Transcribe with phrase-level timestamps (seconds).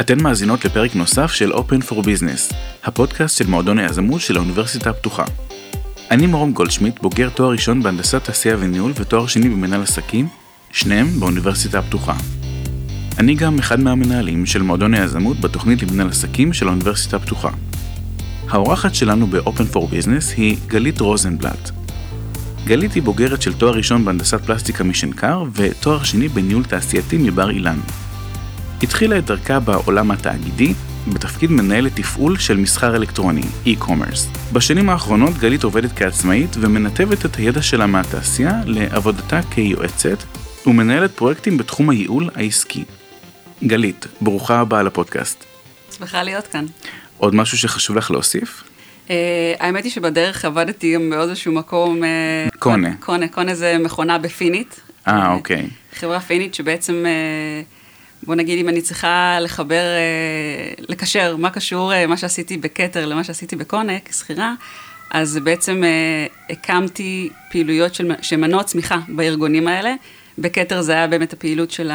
[0.00, 5.24] אתן מאזינות לפרק נוסף של Open for Business, הפודקאסט של מועדון היזמות של האוניברסיטה הפתוחה.
[6.10, 10.28] אני מרום גולדשמיט, בוגר תואר ראשון בהנדסת תעשייה וניהול ותואר שני במנהל עסקים,
[10.70, 12.14] שניהם באוניברסיטה הפתוחה.
[13.18, 17.50] אני גם אחד מהמנהלים של מועדון היזמות בתוכנית למנהל עסקים של האוניברסיטה הפתוחה.
[18.48, 21.70] האורחת שלנו ב-Open for Business היא גלית רוזנבלט.
[22.64, 27.78] גלית היא בוגרת של תואר ראשון בהנדסת פלסטיקה משנקר ותואר שני בניהול תעשייתי מבר אילן.
[28.82, 30.72] התחילה את דרכה בעולם התאגידי
[31.12, 34.52] בתפקיד מנהלת תפעול של מסחר אלקטרוני, e-commerce.
[34.52, 40.18] בשנים האחרונות גלית עובדת כעצמאית ומנתבת את הידע שלה מהתעשייה לעבודתה כיועצת
[40.66, 42.84] ומנהלת פרויקטים בתחום הייעול העסקי.
[43.64, 45.44] גלית, ברוכה הבאה לפודקאסט.
[45.98, 46.66] שמחה להיות כאן.
[47.18, 48.64] עוד משהו שחשוב לך להוסיף?
[49.06, 49.10] Uh,
[49.58, 52.02] האמת היא שבדרך עבדתי גם באיזשהו מקום...
[52.02, 52.94] Uh, קונה.
[53.00, 54.80] קונה, קונה זה מכונה בפינית.
[55.08, 55.66] אה, אוקיי.
[55.94, 57.79] חברה פינית שבעצם, uh,
[58.22, 59.82] בוא נגיד אם אני צריכה לחבר,
[60.78, 64.54] uh, לקשר מה קשור uh, מה שעשיתי בכתר למה שעשיתי בקונה כשכירה,
[65.10, 69.94] אז בעצם uh, הקמתי פעילויות של, של מנוע צמיחה בארגונים האלה.
[70.38, 71.90] בכתר זה היה באמת הפעילות של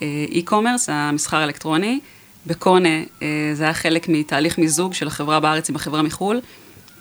[0.00, 2.00] האי-קומרס, המסחר האלקטרוני.
[2.46, 6.40] בקונה אה, זה היה חלק מתהליך מיזוג של החברה בארץ עם החברה מחו"ל.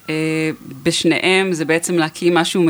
[0.09, 0.49] אה,
[0.83, 2.65] בשניהם זה בעצם להקים משהו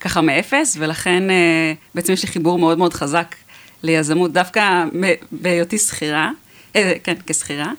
[0.00, 3.34] ככה מאפס, ולכן אה, בעצם יש לי חיבור מאוד מאוד חזק
[3.82, 4.84] ליזמות, דווקא
[5.32, 6.30] בהיותי שכירה,
[6.72, 7.72] כן, כשכירה.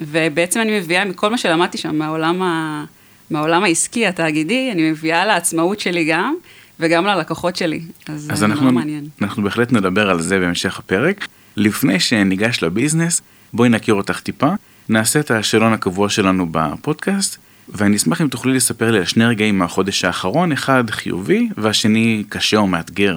[0.00, 2.84] ובעצם אני מביאה מכל מה שלמדתי שם מהעולם, ה,
[3.30, 6.34] מהעולם העסקי, התאגידי, אני מביאה לעצמאות שלי גם,
[6.80, 7.80] וגם ללקוחות שלי.
[8.06, 9.08] אז, אז זה אנחנו, מעניין.
[9.22, 11.26] אנחנו בהחלט נדבר על זה בהמשך הפרק.
[11.56, 14.50] לפני שניגש לביזנס, בואי נכיר אותך טיפה,
[14.88, 17.36] נעשה את השאלון הקבוע שלנו בפודקאסט,
[17.68, 22.56] ואני אשמח אם תוכלי לספר לי על שני רגעים מהחודש האחרון, אחד חיובי והשני קשה
[22.56, 23.16] או מאתגר.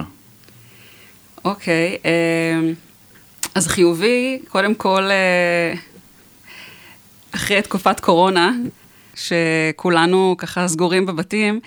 [1.44, 2.72] אוקיי, אה,
[3.54, 5.74] אז חיובי, קודם כל, אה,
[7.34, 8.52] אחרי תקופת קורונה,
[9.14, 11.60] שכולנו ככה סגורים בבתים,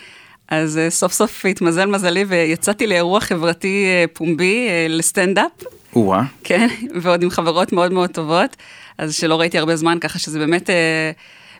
[0.47, 5.51] אז אה, סוף סוף התמזל מזלי ויצאתי לאירוע חברתי פומבי לסטנדאפ.
[5.95, 6.23] או-אה.
[6.43, 6.67] כן,
[7.01, 8.55] ועוד עם חברות מאוד מאוד טובות,
[8.97, 11.11] אז שלא ראיתי הרבה זמן, ככה שזה באמת אה,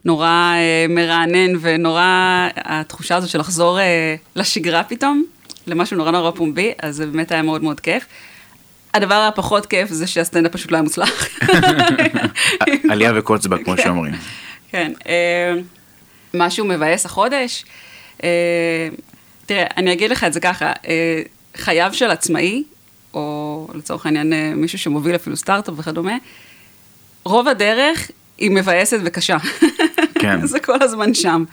[0.05, 5.23] נורא אה, מרענן ונורא, התחושה הזו של לחזור אה, לשגרה פתאום,
[5.67, 8.05] למשהו נורא נורא פומבי, אז זה באמת היה מאוד מאוד כיף.
[8.95, 11.27] הדבר הפחות כיף זה שהסטנדאפ פשוט לא היה מוצלח.
[12.91, 14.13] עלייה וקוץ בה, כמו שאומרים.
[14.71, 15.53] כן, אה,
[16.33, 17.65] משהו מבאס החודש.
[18.23, 18.29] אה,
[19.45, 21.21] תראה, אני אגיד לך את זה ככה, אה,
[21.55, 22.63] חייו של עצמאי
[23.13, 26.17] או לצורך העניין מישהו שמוביל אפילו סטארט-אפ וכדומה,
[27.23, 29.37] רוב הדרך היא מבאסת וקשה.
[30.19, 30.45] כן.
[30.47, 31.43] זה כל הזמן שם.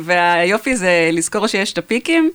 [0.00, 2.30] והיופי זה לזכור שיש את הפיקים,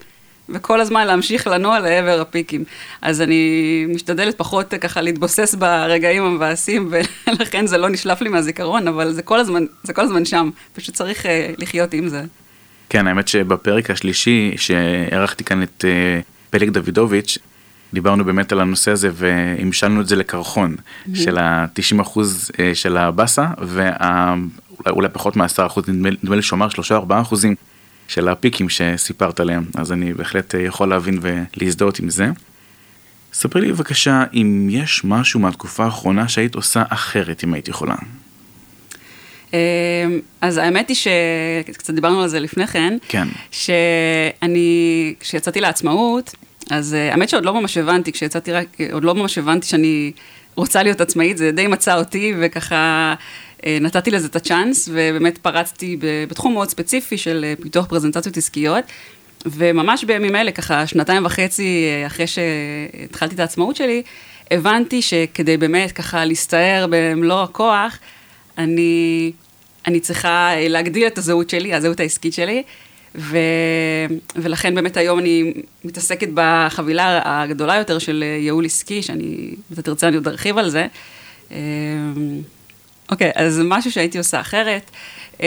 [0.50, 2.64] וכל הזמן להמשיך לנוע לעבר הפיקים.
[3.02, 6.92] אז אני משתדלת פחות ככה להתבוסס ברגעים המבאסים,
[7.28, 10.96] ולכן זה לא נשלף לי מהזיכרון, אבל זה כל הזמן, זה כל הזמן שם, פשוט
[10.96, 12.24] צריך uh, לחיות עם זה.
[12.90, 17.38] כן, האמת שבפרק השלישי, שערכתי כאן את uh, פלג דוידוביץ',
[17.94, 21.16] דיברנו באמת על הנושא הזה והמשלנו את זה לקרחון mm-hmm.
[21.16, 27.22] של ה-90 אחוז אה, של הבאסה ואולי פחות מ-10 אחוז, נדמה לי שהוא אמר 3-4
[27.22, 27.56] אחוזים
[28.08, 32.28] של הפיקים שסיפרת עליהם, אז אני בהחלט אה, יכול להבין ולהזדהות עם זה.
[33.34, 37.96] ספרי לי בבקשה אם יש משהו מהתקופה האחרונה שהיית עושה אחרת אם היית יכולה.
[39.54, 39.60] אה,
[40.42, 43.28] אז האמת היא שקצת דיברנו על זה לפני כן, כן.
[43.52, 46.36] שאני, כשיצאתי לעצמאות,
[46.70, 50.12] אז uh, האמת שעוד לא ממש הבנתי, כשיצאתי רק, עוד לא ממש הבנתי שאני
[50.56, 53.14] רוצה להיות עצמאית, זה די מצא אותי, וככה
[53.66, 55.98] נתתי לזה את הצ'אנס, ובאמת פרצתי
[56.30, 58.84] בתחום מאוד ספציפי של uh, פיתוח פרזנטציות עסקיות,
[59.46, 64.02] וממש בימים אלה, ככה שנתיים וחצי אחרי שהתחלתי את העצמאות שלי,
[64.52, 68.00] הבנתי שכדי באמת ככה להסתער במלוא הכוח,
[68.58, 69.32] אני,
[69.88, 72.64] אני צריכה להגדיל את הזהות שלי, הזהות העסקית שלי,
[73.16, 73.38] ו...
[74.36, 75.54] ולכן באמת היום אני
[75.84, 80.70] מתעסקת בחבילה הגדולה יותר של ייעול עסקי, שאני, אם אתה תרצה אני עוד ארחיב על
[80.70, 80.88] זה.
[83.08, 84.92] אמ, אוקיי, אז משהו שהייתי עושה אחרת.
[85.40, 85.46] אמ,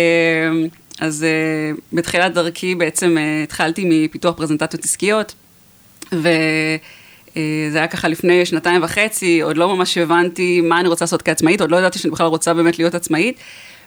[1.01, 5.35] אז אה, בתחילת דרכי בעצם אה, התחלתי מפיתוח פרזנטציות עסקיות,
[6.13, 6.39] וזה
[7.37, 11.61] אה, היה ככה לפני שנתיים וחצי, עוד לא ממש הבנתי מה אני רוצה לעשות כעצמאית,
[11.61, 13.39] עוד לא ידעתי שאני בכלל רוצה באמת להיות עצמאית.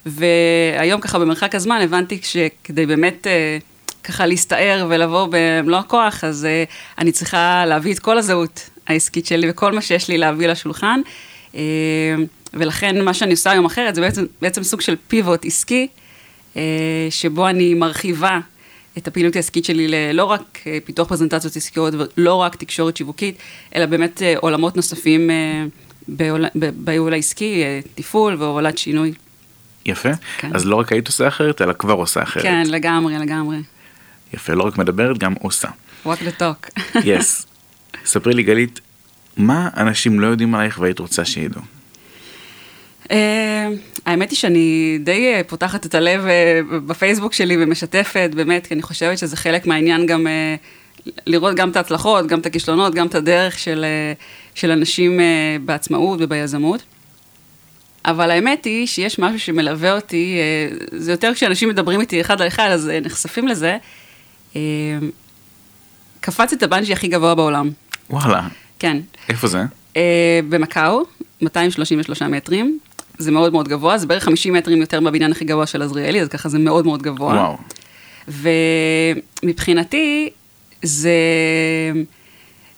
[0.06, 3.28] והיום ככה במרחק הזמן הבנתי שכדי באמת
[4.04, 6.48] ככה להסתער ולבוא במלוא הכוח, אז
[6.98, 11.02] אני צריכה להביא את כל הזהות העסקית שלי וכל מה שיש לי להביא לשולחן.
[12.54, 15.88] ולכן מה שאני עושה היום אחרת זה בעצם, בעצם סוג של פיבוט עסקי,
[16.54, 16.58] uh,
[17.10, 18.40] שבו אני מרחיבה
[18.98, 23.36] את הפעילות העסקית שלי ללא רק uh, פיתוח פרזנטציות עסקיות ולא רק תקשורת שיווקית,
[23.76, 25.30] אלא באמת uh, עולמות נוספים
[26.76, 29.14] בייעול העסקי, אה, תפעול והובלת שינוי.
[29.86, 30.10] יפה.
[30.38, 30.56] כן.
[30.56, 32.44] אז לא רק היית עושה אחרת, אלא כבר עושה אחרת.
[32.44, 33.58] כן, לגמרי, לגמרי.
[34.34, 35.68] יפה, לא רק מדברת, גם עושה.
[36.06, 36.82] walk the talk.
[37.04, 37.46] יס.
[38.06, 38.80] ספרי לי, גלית,
[39.38, 41.62] מה אנשים לא יודעים עלייך והיית רוצה שידעו?
[43.12, 43.70] אה,
[44.06, 48.82] האמת היא שאני די אה, פותחת את הלב אה, בפייסבוק שלי ומשתפת, באמת, כי אני
[48.82, 50.28] חושבת שזה חלק מהעניין גם
[51.26, 53.86] לראות גם את ההצלחות, גם את הכישלונות, גם את הדרך של,
[54.56, 55.20] של אנשים
[55.66, 56.84] בעצמאות וביזמות.
[58.06, 60.38] אבל האמת היא שיש משהו שמלווה אותי,
[60.92, 63.78] זה יותר כשאנשים מדברים איתי אחד על אחד, אז נחשפים לזה.
[66.22, 67.70] קפצתי את הבנג'י הכי גבוה בעולם,
[68.10, 68.48] וואלה,
[68.80, 68.98] כן.
[69.30, 69.64] איפה זה?
[70.50, 71.04] במקאו,
[71.42, 72.80] 233 מטרים.
[73.18, 76.28] זה מאוד מאוד גבוה, זה בערך 50 מטרים יותר מהבניין הכי גבוה של עזריאלי, אז
[76.28, 77.34] ככה זה מאוד מאוד גבוה.
[77.34, 77.58] וואו.
[79.44, 80.30] ומבחינתי,
[80.82, 81.12] זה,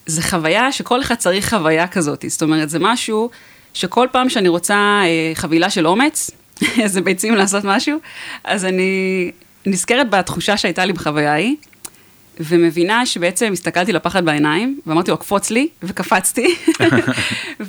[0.05, 2.25] זה חוויה שכל אחד צריך חוויה כזאת.
[2.27, 3.29] זאת אומרת, זה משהו
[3.73, 6.31] שכל פעם שאני רוצה אה, חבילה של אומץ,
[6.81, 7.99] איזה ביצים לעשות משהו,
[8.43, 9.31] אז אני
[9.65, 11.55] נזכרת בתחושה שהייתה לי בחוויה ההיא,
[12.39, 16.55] ומבינה שבעצם הסתכלתי לפחד בעיניים, ואמרתי לו, קפוץ לי, וקפצתי.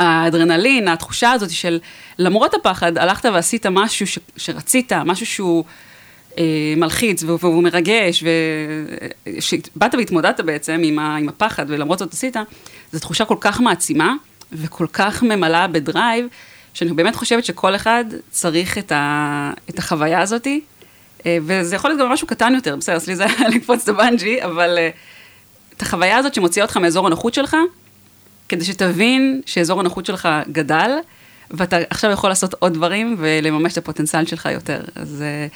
[0.00, 1.78] והאדרנלין, התחושה הזאת של
[2.18, 5.64] למרות הפחד, הלכת ועשית משהו ש, שרצית, משהו שהוא
[6.38, 8.24] אה, מלחיץ והוא, מרגש,
[9.26, 12.36] ושבאת והתמודדת בעצם עם, ה, עם הפחד, ולמרות זאת עשית,
[12.92, 14.14] זו תחושה כל כך מעצימה,
[14.52, 16.26] וכל כך ממלאה ב drive,
[16.74, 20.60] שאני באמת חושבת שכל אחד צריך את, ה, את החוויה הזאתי.
[21.26, 24.42] אה, וזה יכול להיות גם משהו קטן יותר, בסדר, אצלי זה היה לקפוץ את הבנג'י,
[24.44, 24.90] אבל אה,
[25.76, 27.56] את החוויה הזאת שמוציאה אותך מאזור הנוחות שלך,
[28.48, 30.90] כדי שתבין שאזור הנוחות שלך גדל,
[31.50, 34.80] ואתה עכשיו יכול לעשות עוד דברים ולממש את הפוטנציאל שלך יותר.
[34.94, 35.46] אז אה,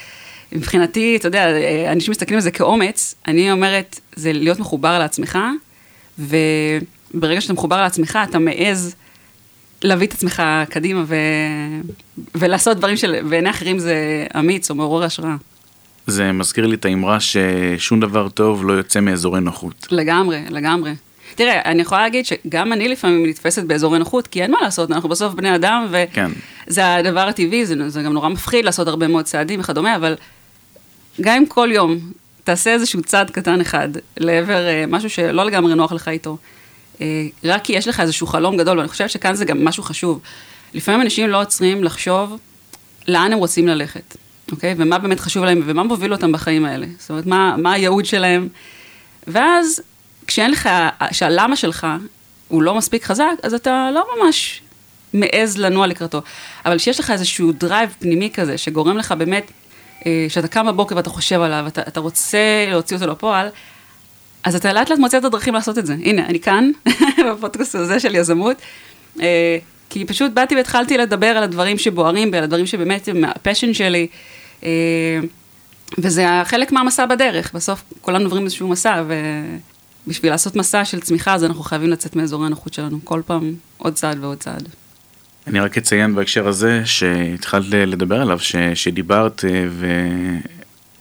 [0.52, 1.46] מבחינתי, אתה יודע,
[1.92, 5.38] אנשים מסתכלים על זה כאומץ, אני אומרת, זה להיות מחובר לעצמך,
[6.18, 8.94] וברגע שאתה מחובר לעצמך, אתה מעז
[9.82, 11.16] להביא את עצמך קדימה ו...
[12.34, 15.36] ולעשות דברים שבעיני אחרים זה אמיץ או מעורר השראה.
[16.06, 19.88] זה מזכיר לי את האמרה ששום דבר טוב לא יוצא מאזורי נוחות.
[19.90, 20.92] לגמרי, לגמרי.
[21.34, 25.08] תראה, אני יכולה להגיד שגם אני לפעמים נתפסת באזורי נוחות, כי אין מה לעשות, אנחנו
[25.08, 26.30] בסוף בני אדם, וזה כן.
[26.82, 30.14] הדבר הטבעי, זה, זה גם נורא מפחיד לעשות הרבה מאוד צעדים וכדומה, אבל
[31.20, 31.98] גם אם כל יום
[32.44, 36.36] תעשה איזשהו צעד קטן אחד לעבר אה, משהו שלא לגמרי נוח לך איתו,
[37.00, 40.20] אה, רק כי יש לך איזשהו חלום גדול, ואני חושבת שכאן זה גם משהו חשוב.
[40.74, 42.38] לפעמים אנשים לא עוצרים לחשוב
[43.08, 44.16] לאן הם רוצים ללכת,
[44.52, 44.74] אוקיי?
[44.78, 46.86] ומה באמת חשוב להם, ומה מוביל אותם בחיים האלה.
[46.98, 48.48] זאת אומרת, מה, מה הייעוד שלהם.
[49.26, 49.82] ואז,
[50.30, 50.68] כשאין לך,
[51.12, 51.86] שהלמה שלך
[52.48, 54.62] הוא לא מספיק חזק, אז אתה לא ממש
[55.12, 56.22] מעז לנוע לקראתו.
[56.66, 59.50] אבל כשיש לך איזשהו drive פנימי כזה, שגורם לך באמת,
[60.06, 62.38] אה, שאתה קם בבוקר ואתה חושב עליו, אתה, אתה רוצה
[62.68, 63.48] להוציא אותו לפועל,
[64.44, 65.94] אז אתה לאט לאט מוצא את הדרכים לעשות את זה.
[66.04, 66.70] הנה, אני כאן,
[67.30, 68.56] בפודקאסט הזה של יזמות,
[69.20, 69.58] אה,
[69.90, 73.74] כי פשוט באתי והתחלתי לדבר על הדברים שבוערים בי, על הדברים שבאמת הם ה passion
[73.74, 74.06] שלי,
[74.64, 74.70] אה,
[75.98, 77.54] וזה חלק מהמסע בדרך.
[77.54, 79.02] בסוף כולנו עוברים איזשהו מסע,
[80.10, 83.94] ובשביל לעשות מסע של צמיחה, אז אנחנו חייבים לצאת מאזורי הנוחות שלנו, כל פעם עוד
[83.94, 84.68] צעד ועוד צעד.
[85.46, 89.66] אני רק אציין בהקשר הזה שהתחלת לדבר עליו, ש, שדיברת אה,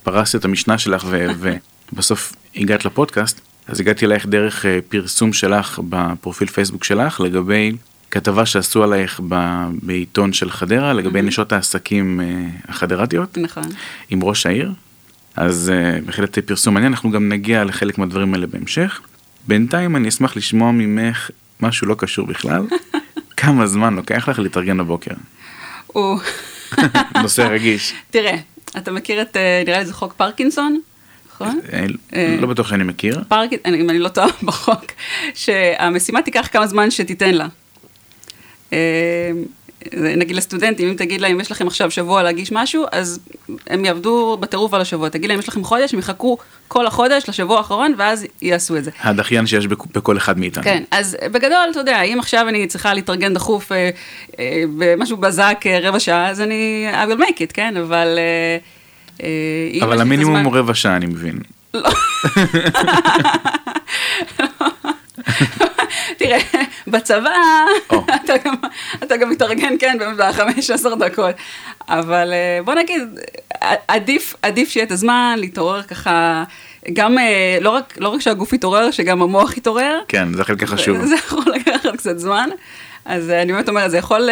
[0.01, 1.27] ופרסת את המשנה שלך ו,
[1.91, 7.75] ובסוף הגעת לפודקאסט, אז הגעתי אלייך דרך אה, פרסום שלך בפרופיל פייסבוק שלך לגבי
[8.11, 9.35] כתבה שעשו עלייך ב,
[9.81, 11.21] בעיתון של חדרה לגבי.
[11.21, 13.63] נשות העסקים אה, החדרתיות נכון.
[14.09, 14.73] עם ראש העיר.
[15.39, 19.01] אז אה, בהחלט פרסום מעניין, אנחנו גם נגיע לחלק מהדברים האלה בהמשך.
[19.47, 21.29] בינתיים אני אשמח לשמוע ממך
[21.59, 22.61] משהו לא קשור בכלל.
[23.37, 25.11] כמה זמן לוקח לך להתארגן בבוקר?
[25.87, 26.19] הוא,
[27.21, 27.93] נושא רגיש.
[28.09, 28.35] תראה,
[28.77, 30.79] אתה מכיר את, אה, נראה לי זה חוק פרקינסון,
[31.33, 31.59] נכון?
[32.13, 32.37] אה.
[32.41, 33.23] לא בטוח שאני מכיר.
[33.27, 34.85] פרק, אני- אם אני לא טועה בחוק,
[35.33, 37.47] שהמשימה תיקח כמה זמן שתיתן לה.
[39.93, 43.19] אה, נגיד לסטודנטים, אם תגיד להם, יש לכם עכשיו שבוע להגיש משהו, אז
[43.67, 45.09] הם יעבדו בטירוף על השבוע.
[45.09, 48.91] תגיד להם, יש לכם חודש, הם יחכו כל החודש לשבוע האחרון, ואז יעשו את זה.
[49.01, 50.63] הדחיין שיש בכ- בכל אחד מאיתנו.
[50.63, 53.89] כן, אז בגדול, אתה יודע, אם עכשיו אני צריכה להתארגן דחוף אה,
[54.39, 57.77] אה, במשהו בזק אה, רבע שעה, אז אני, I will make it, כן?
[57.77, 58.19] אבל...
[58.19, 58.57] אה,
[59.23, 61.39] אה, אבל המינימום הזמן- הוא רבע שעה אני מבין.
[66.17, 66.37] תראה,
[66.87, 67.29] בצבא.
[67.87, 68.53] אתה גם-
[69.03, 71.35] אתה גם מתארגן, כן, בחמש עשר דקות.
[71.89, 73.01] אבל אה, בוא נגיד,
[73.87, 76.43] עדיף, עדיף שיהיה את הזמן להתעורר ככה,
[76.93, 79.99] גם, אה, לא רק, לא רק שהגוף יתעורר, שגם המוח יתעורר.
[80.07, 81.05] כן, זה החלק החשוב.
[81.05, 82.49] זה יכול לקחת קצת זמן.
[83.05, 84.29] אז אה, אני באמת אומרת, זה יכול,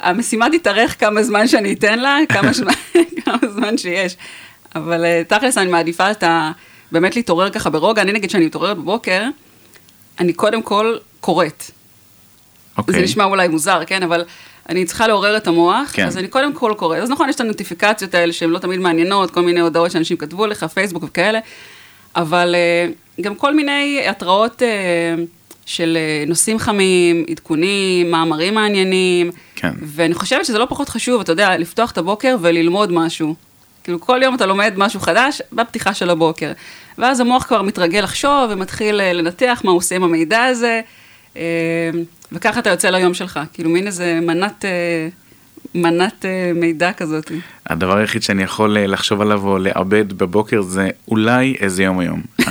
[0.00, 2.72] המשימה תתארך כמה זמן שאני אתן לה, כמה זמן,
[3.24, 4.16] כמה זמן שיש.
[4.74, 6.50] אבל תכלס אני מעדיפה את ה...
[6.92, 8.02] באמת להתעורר ככה ברוגע.
[8.02, 9.22] אני נגיד שאני מתעוררת בבוקר,
[10.20, 11.64] אני קודם כל קוראת.
[12.78, 12.94] אוקיי.
[12.94, 14.02] זה נשמע אולי מוזר, כן?
[14.02, 14.24] אבל
[14.68, 16.06] אני צריכה לעורר את המוח, כן.
[16.06, 17.02] אז אני קודם כל קוראת.
[17.02, 20.46] אז נכון, יש את הנוטיפיקציות האלה שהן לא תמיד מעניינות, כל מיני הודעות שאנשים כתבו
[20.46, 21.38] לך, פייסבוק וכאלה,
[22.16, 25.14] אבל אה, גם כל מיני התראות אה,
[25.66, 29.30] של אה, נושאים חמים, עדכונים, מאמרים מעניינים.
[29.56, 29.72] כן.
[29.82, 33.34] ואני חושבת שזה לא פחות חשוב, אתה יודע, לפתוח את הבוקר וללמוד משהו.
[33.84, 36.52] כאילו, כל יום אתה לומד משהו חדש בפתיחה של הבוקר.
[37.02, 40.80] ואז המוח כבר מתרגל לחשוב ומתחיל אה, לנתח מה הוא עושה עם המידע הזה,
[41.36, 41.42] אה,
[42.32, 43.40] וככה אתה יוצא ליום שלך.
[43.52, 45.08] כאילו, מין איזה מנת, אה,
[45.74, 47.32] מנת מידע כזאת.
[47.66, 52.22] הדבר היחיד שאני יכול לחשוב עליו או לעבד בבוקר זה אולי איזה יום היום.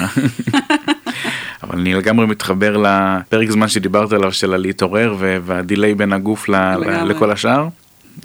[1.63, 6.75] אבל אני לגמרי מתחבר לפרק זמן שדיברת עליו של הלהתעורר והדיליי בין הגוף ל-.
[7.09, 7.67] לכל השאר.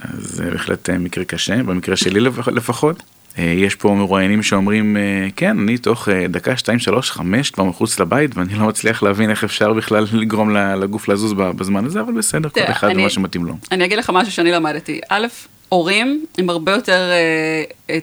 [0.02, 3.02] אז זה בהחלט מקרה קשה, במקרה שלי לפח- לפחות.
[3.38, 7.64] אה, יש פה מרואיינים שאומרים, אה, כן, אני תוך אה, דקה, שתיים, שלוש, חמש כבר
[7.64, 12.12] מחוץ לבית, ואני לא מצליח להבין איך אפשר בכלל לגרום לגוף לזוז בזמן הזה, אבל
[12.12, 13.54] בסדר, כל אחד ומה שמתאים לו.
[13.72, 15.00] אני אגיד לך משהו שאני למדתי.
[15.08, 15.26] א',
[15.68, 17.10] הורים הם הרבה יותר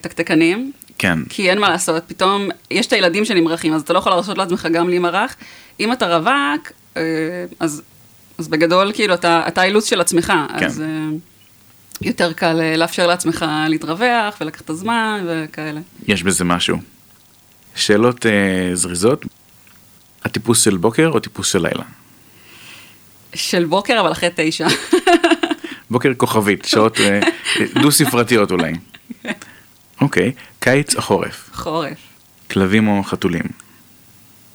[0.01, 4.11] תקתקנים, כן, כי אין מה לעשות, פתאום יש את הילדים שנמרחים, אז אתה לא יכול
[4.11, 5.35] להרשות לעצמך גם להימרח.
[5.79, 6.71] אם אתה רווק,
[7.59, 7.81] אז,
[8.37, 10.65] אז בגדול, כאילו, אתה, אתה האילוץ של עצמך, כן.
[10.65, 10.83] אז
[12.01, 15.81] יותר קל אה, לאפשר לעצמך להתרווח ולקחת את הזמן וכאלה.
[16.07, 16.77] יש בזה משהו.
[17.75, 18.31] שאלות אה,
[18.73, 19.25] זריזות,
[20.23, 21.83] הטיפוס של בוקר או טיפוס של לילה?
[23.35, 24.67] של בוקר, אבל אחרי תשע.
[25.91, 27.19] בוקר כוכבית, שעות אה,
[27.81, 28.73] דו ספרתיות אולי.
[30.01, 31.49] אוקיי, קיץ או חורף?
[31.53, 31.97] חורף.
[32.51, 33.43] כלבים או חתולים?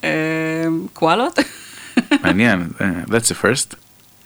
[0.03, 1.39] אה, קואלות?
[2.23, 2.69] מעניין,
[3.07, 3.75] that's a first.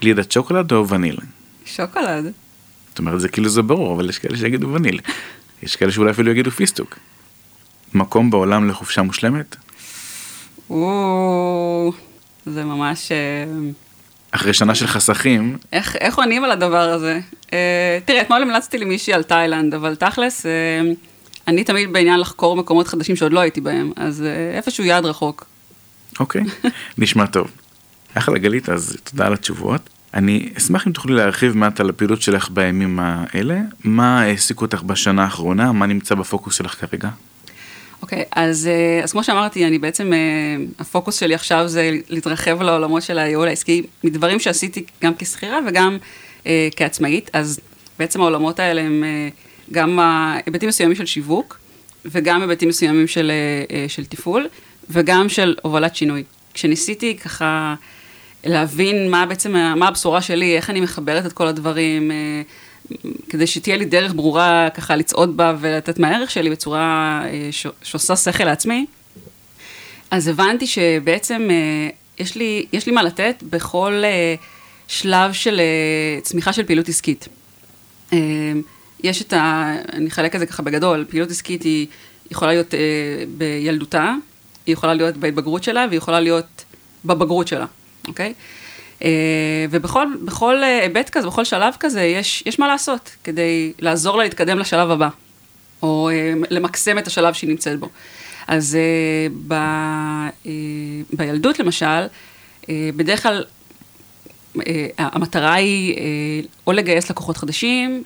[0.01, 1.17] גלידת שוקולד או וניל?
[1.65, 2.31] שוקולד.
[2.93, 4.99] זאת אומרת זה כאילו זה ברור, אבל יש כאלה שיגידו וניל.
[5.63, 6.99] יש כאלה שאולי אפילו יגידו פיסטוק.
[7.93, 9.55] מקום בעולם לחופשה מושלמת?
[10.69, 11.93] או,
[12.45, 13.11] זה ממש...
[13.11, 13.17] אה,
[14.31, 17.19] אחרי שנה של חסכים, איך, איך עונים על הדבר הזה?
[17.41, 17.49] Uh,
[18.05, 20.49] תראה, אתמול המלצתי למישהי על תאילנד, אבל תכלס, uh,
[21.47, 25.45] אני תמיד בעניין לחקור מקומות חדשים שעוד לא הייתי בהם, אז uh, איפשהו יעד רחוק.
[26.19, 26.41] אוקיי,
[26.97, 27.51] נשמע טוב.
[28.13, 29.89] אחלה גלית, אז תודה על התשובות.
[30.13, 33.59] אני אשמח אם תוכלי להרחיב מעט על הפעילות שלך בימים האלה.
[33.83, 35.71] מה העסיק אותך בשנה האחרונה?
[35.71, 37.09] מה נמצא בפוקוס שלך כרגע?
[38.01, 38.69] אוקיי, אז,
[39.01, 43.47] uh, אז כמו שאמרתי, אני בעצם, uh, הפוקוס שלי עכשיו זה להתרחב לעולמות של הייעול
[43.47, 45.97] העסקי, מדברים שעשיתי גם כשכירה וגם
[46.43, 47.59] uh, כעצמאית, אז
[47.99, 49.99] בעצם העולמות האלה הם uh, גם
[50.45, 51.59] היבטים מסוימים של שיווק,
[52.05, 54.47] וגם היבטים מסוימים של, uh, uh, של תפעול,
[54.89, 56.23] וגם של הובלת שינוי.
[56.53, 57.75] כשניסיתי ככה
[58.45, 62.41] להבין מה בעצם, מה הבשורה שלי, איך אני מחברת את כל הדברים, אה,
[63.29, 67.49] כדי שתהיה לי דרך ברורה ככה לצעוד בה ולתת מהערך שלי בצורה אה,
[67.83, 68.85] שעושה שכל לעצמי,
[70.11, 74.03] אז הבנתי שבעצם אה, יש לי, יש לי מה לתת בכל
[74.87, 75.61] שלב של
[76.21, 77.27] צמיחה של פעילות עסקית.
[79.03, 79.73] יש את ה...
[79.93, 81.87] אני אחלק את זה ככה בגדול, פעילות עסקית היא
[82.31, 82.73] יכולה להיות
[83.37, 84.13] בילדותה,
[84.65, 86.63] היא יכולה להיות בהתבגרות שלה, והיא יכולה להיות
[87.05, 87.65] בבגרות שלה,
[88.07, 88.33] אוקיי?
[89.03, 94.17] אה, ובכל בכל אה, היבט כזה, בכל שלב כזה, יש, יש מה לעשות כדי לעזור
[94.17, 95.09] לה להתקדם לשלב הבא,
[95.83, 97.89] או אה, למקסם את השלב שהיא נמצאת בו.
[98.47, 98.77] אז
[99.47, 99.53] ב,
[101.13, 102.05] בילדות למשל,
[102.69, 103.43] בדרך כלל
[104.67, 106.01] אה, המטרה היא אה,
[106.67, 108.03] או לגייס לקוחות חדשים,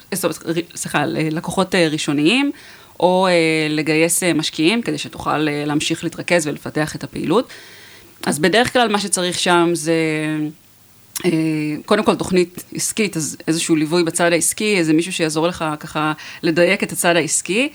[0.75, 2.51] סליחה, לקוחות אה, ראשוניים,
[2.99, 7.49] או אה, לגייס אה, משקיעים כדי שתוכל אה, להמשיך להתרכז ולפתח את הפעילות.
[8.25, 9.93] אז בדרך כלל מה שצריך שם זה
[11.25, 11.29] אה,
[11.85, 16.83] קודם כל תוכנית עסקית, אז איזשהו ליווי בצד העסקי, איזה מישהו שיעזור לך ככה לדייק
[16.83, 17.69] את הצד העסקי,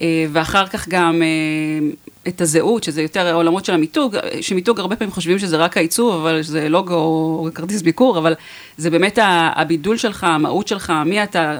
[0.00, 1.88] אה, ואחר כך גם אה,
[2.28, 6.42] את הזהות, שזה יותר העולמות של המיתוג, שמיתוג הרבה פעמים חושבים שזה רק העיצוב, אבל
[6.42, 8.34] זה לוגו או כרטיס ביקור, אבל
[8.76, 9.18] זה באמת
[9.56, 11.58] הבידול שלך, המהות שלך, מי אתה,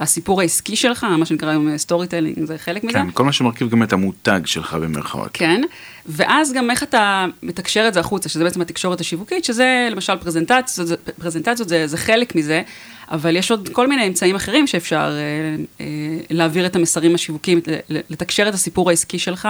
[0.00, 2.98] הסיפור העסקי שלך, מה שנקרא היום storytelling, זה חלק מזה.
[2.98, 5.30] כן, כל מה שמרכיב גם את המותג שלך במרכאות.
[5.32, 5.60] כן,
[6.06, 10.88] ואז גם איך אתה מתקשר את זה החוצה, שזה בעצם התקשורת השיווקית, שזה למשל פרזנטציות,
[10.88, 12.62] זה- פרזנטציות זה, זה חלק מזה,
[13.10, 15.86] אבל יש עוד כל מיני אמצעים אחרים שאפשר אה, אה,
[16.30, 19.48] להעביר את המסרים השיווקיים, לתקשר את הסיפור העסקי שלך,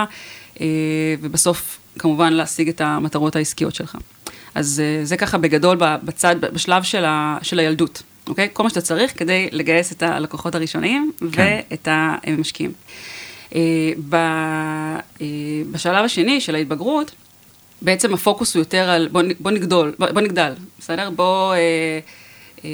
[0.61, 0.67] אה,
[1.21, 3.97] ובסוף כמובן להשיג את המטרות העסקיות שלך.
[4.55, 8.49] אז אה, זה ככה בגדול בצד, בשלב של, ה, של הילדות, אוקיי?
[8.52, 11.61] כל מה שאתה צריך כדי לגייס את הלקוחות הראשוניים כן.
[11.71, 12.73] ואת המשקיעים.
[13.54, 13.61] אה,
[14.12, 15.26] אה,
[15.71, 17.14] בשלב השני של ההתבגרות,
[17.83, 21.11] בעצם הפוקוס הוא יותר על בוא, בוא נגדול, בוא, בוא נגדל, בסדר?
[21.11, 21.59] בוא אה,
[22.64, 22.71] אה,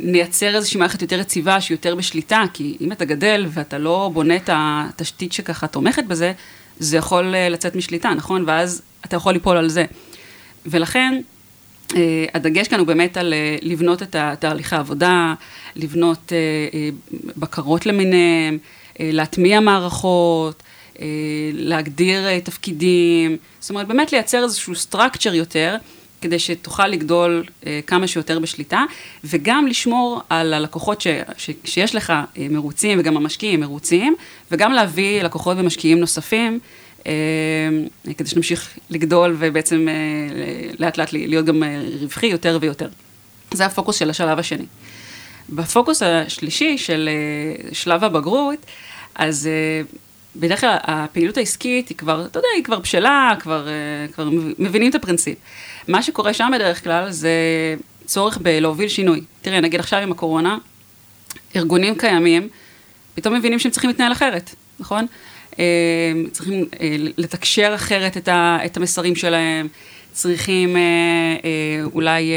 [0.00, 4.36] נייצר איזושהי מערכת יותר יציבה, שהיא יותר בשליטה, כי אם אתה גדל ואתה לא בונה
[4.36, 6.32] את התשתית שככה תומכת בזה,
[6.78, 8.44] זה יכול אה, לצאת משליטה, נכון?
[8.46, 9.84] ואז אתה יכול ליפול על זה.
[10.66, 11.20] ולכן,
[12.34, 15.34] הדגש כאן הוא באמת על לבנות את תהליכי העבודה,
[15.76, 16.32] לבנות
[17.36, 18.58] בקרות למיניהם,
[19.00, 20.62] להטמיע מערכות,
[21.52, 25.76] להגדיר תפקידים, זאת אומרת באמת לייצר איזשהו structure יותר.
[26.22, 28.82] כדי שתוכל לגדול אה, כמה שיותר בשליטה,
[29.24, 31.06] וגם לשמור על הלקוחות ש,
[31.36, 34.14] ש, שיש לך אה, מרוצים, וגם המשקיעים מרוצים,
[34.50, 36.58] וגם להביא לקוחות ומשקיעים נוספים, אה,
[38.16, 39.94] כדי שנמשיך לגדול ובעצם אה,
[40.78, 42.88] לאט לאט להיות גם אה, רווחי יותר ויותר.
[43.54, 44.66] זה הפוקוס של השלב השני.
[45.48, 48.58] בפוקוס השלישי של אה, שלב הבגרות,
[49.14, 49.82] אז אה,
[50.36, 53.72] בדרך כלל הפעילות העסקית היא כבר, אתה יודע, היא כבר בשלה, כבר, אה,
[54.12, 54.28] כבר
[54.58, 55.38] מבינים את הפרינציפ.
[55.88, 57.30] מה שקורה שם בדרך כלל זה
[58.06, 59.20] צורך בלהוביל שינוי.
[59.42, 60.58] תראה, נגיד עכשיו עם הקורונה,
[61.56, 62.48] ארגונים קיימים,
[63.14, 65.06] פתאום מבינים שהם צריכים להתנהל אחרת, נכון?
[65.58, 65.64] אה,
[66.32, 68.28] צריכים אה, לתקשר אחרת
[68.64, 69.68] את המסרים שלהם,
[70.12, 70.76] צריכים
[71.84, 72.32] אולי...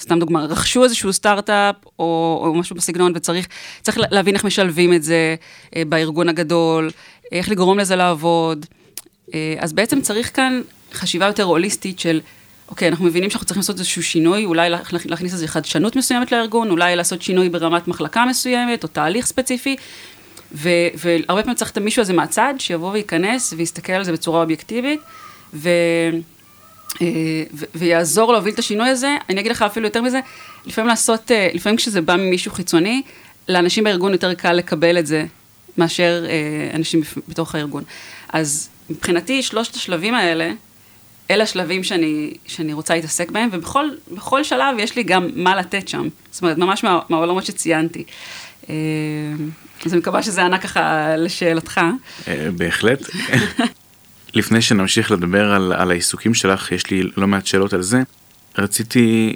[0.00, 3.48] סתם דוגמה, רכשו איזשהו סטארט-אפ או, או משהו בסגנון וצריך
[3.96, 5.34] להבין איך משלבים את זה
[5.88, 6.90] בארגון הגדול,
[7.32, 8.66] איך לגרום לזה לעבוד.
[9.58, 10.60] אז בעצם צריך כאן
[10.92, 12.20] חשיבה יותר הוליסטית של,
[12.68, 14.70] אוקיי, אנחנו מבינים שאנחנו צריכים לעשות איזשהו שינוי, אולי
[15.04, 19.76] להכניס איזו חדשנות מסוימת לארגון, אולי לעשות שינוי ברמת מחלקה מסוימת, או תהליך ספציפי,
[20.56, 25.00] ו, והרבה פעמים צריך את המישהו הזה מהצד, שיבוא וייכנס ויסתכל על זה בצורה אובייקטיבית,
[25.54, 25.68] ו...
[27.02, 30.20] אה, ו- ויעזור להוביל את השינוי הזה, אני אגיד לך אפילו יותר מזה,
[30.66, 33.02] לפעמים לעשות, אה, לפעמים כשזה בא ממישהו חיצוני,
[33.48, 35.24] לאנשים בארגון יותר קל לקבל את זה,
[35.78, 37.82] מאשר אה, אנשים בתוך הארגון.
[38.28, 40.52] אז מבחינתי, שלושת השלבים האלה,
[41.30, 46.08] אלה השלבים שאני, שאני רוצה להתעסק בהם, ובכל שלב יש לי גם מה לתת שם.
[46.30, 48.04] זאת אומרת, ממש מה, מהעולמות שציינתי.
[49.84, 51.80] אז אני מקווה שזה ענה ככה לשאלתך.
[52.28, 53.10] אה, בהחלט.
[54.34, 58.02] לפני שנמשיך לדבר על, על העיסוקים שלך, יש לי לא מעט שאלות על זה.
[58.58, 59.34] רציתי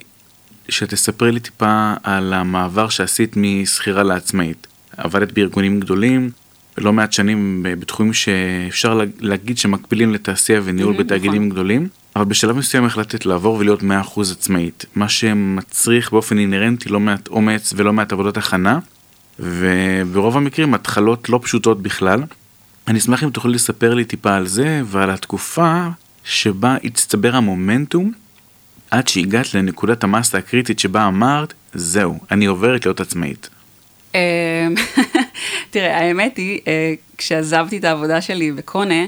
[0.69, 4.67] שתספרי לי טיפה על המעבר שעשית משכירה לעצמאית.
[4.97, 6.31] עבדת בארגונים גדולים,
[6.79, 11.49] לא מעט שנים בתחומים שאפשר להגיד שמקבילים לתעשייה וניהול mm-hmm, בתאגידים נכון.
[11.49, 13.85] גדולים, אבל בשלב מסוים החלטת לעבור ולהיות 100%
[14.33, 18.79] עצמאית, מה שמצריך באופן אינהרנטי לא מעט אומץ ולא מעט עבודות הכנה,
[19.41, 22.23] וברוב המקרים התחלות לא פשוטות בכלל.
[22.89, 25.89] אני אשמח אם תוכלי לספר לי טיפה על זה ועל התקופה
[26.25, 28.13] שבה הצטבר המומנטום
[28.91, 33.49] עד שהגעת לנקודת המאסה הקריטית שבה אמרת, זהו, אני עוברת להיות עצמאית.
[34.15, 34.21] אמ,
[35.71, 39.05] תראה, האמת היא, אה, כשעזבתי את העבודה שלי בקונה,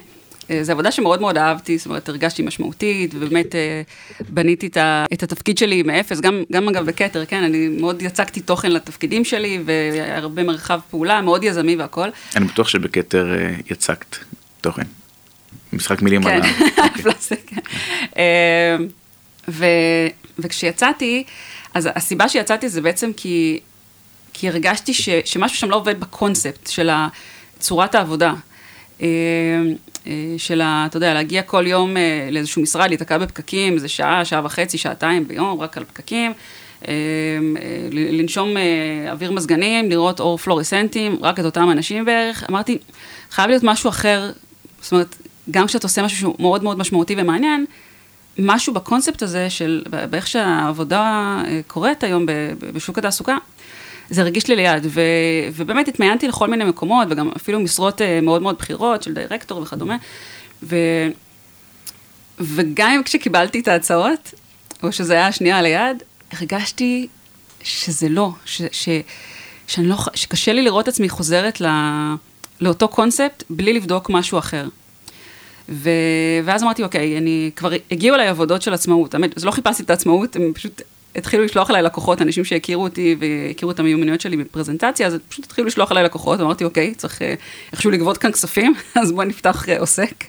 [0.63, 3.83] זו עבודה שמאוד מאוד אהבתי, זאת אומרת, הרגשתי משמעותית, ובאמת אה,
[4.29, 4.69] בניתי
[5.13, 9.59] את התפקיד שלי מאפס, גם, גם אגב בכתר, כן, אני מאוד יצקתי תוכן לתפקידים שלי,
[9.65, 12.09] והרבה מרחב פעולה, מאוד יזמי והכל.
[12.37, 13.27] אני בטוח שבכתר
[13.71, 14.17] יצקת
[14.61, 14.83] תוכן.
[15.73, 16.41] משחק מילים כן,
[16.77, 17.51] על הפלסטיק.
[18.17, 19.53] כן.
[20.39, 21.25] וכשיצאתי,
[21.75, 23.61] אז הסיבה שיצאתי זה בעצם כי
[24.33, 26.91] כי הרגשתי ש, שמשהו שם לא עובד בקונספט של
[27.59, 28.33] צורת העבודה.
[30.07, 30.87] אה, אה, של ה...
[30.87, 35.29] אתה יודע, להגיע כל יום אה, לאיזשהו משרד, להתקע בפקקים, איזה שעה, שעה וחצי, שעתיים
[35.29, 36.33] ביום, רק על פקקים.
[37.93, 38.57] לנשום
[39.11, 42.45] אוויר מזגנים, לראות אור פלוריסנטים, רק את אותם אנשים בערך.
[42.51, 42.79] אמרתי,
[43.31, 44.31] חייב להיות משהו אחר,
[44.81, 45.17] זאת אומרת,
[45.51, 47.65] גם כשאתה עושה משהו שהוא מאוד מאוד משמעותי ומעניין,
[48.39, 51.37] משהו בקונספט הזה של, באיך שהעבודה
[51.67, 52.27] קורית היום
[52.75, 53.37] בשוק התעסוקה,
[54.13, 55.01] זה הרגיש לי ליד, ו,
[55.55, 59.97] ובאמת התמיינתי לכל מיני מקומות, וגם אפילו משרות אה, מאוד מאוד בכירות של דירקטור וכדומה,
[60.63, 60.77] ו,
[62.41, 64.35] וגם כשקיבלתי את ההצעות,
[64.83, 67.07] או שזה היה השנייה על היד, הרגשתי
[67.63, 68.89] שזה לא, ש, ש,
[69.67, 71.71] שאני לא, שקשה לי לראות עצמי חוזרת לא,
[72.61, 74.69] לאותו קונספט בלי לבדוק משהו אחר.
[75.69, 75.91] ו...
[76.45, 79.91] ואז אמרתי, אוקיי, אני כבר, הגיעו אליי עבודות של עצמאות, האמת, אז לא חיפשתי את
[79.91, 80.83] העצמאות, הם פשוט
[81.17, 85.67] התחילו לשלוח אליי לקוחות, אנשים שהכירו אותי והכירו את המיומנויות שלי בפרזנטציה, אז פשוט התחילו
[85.67, 87.35] לשלוח אליי לקוחות, אמרתי, אוקיי, צריך אה,
[87.73, 90.25] איכשהו לגבות כאן כספים, אז בוא נפתח אה, עוסק.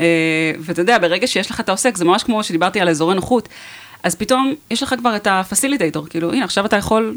[0.00, 3.48] אה, ואתה יודע, ברגע שיש לך את העוסק, זה ממש כמו שדיברתי על אזורי נוחות,
[4.02, 7.16] אז פתאום יש לך כבר את הפסיליטייטור, כאילו, הנה, עכשיו אתה יכול,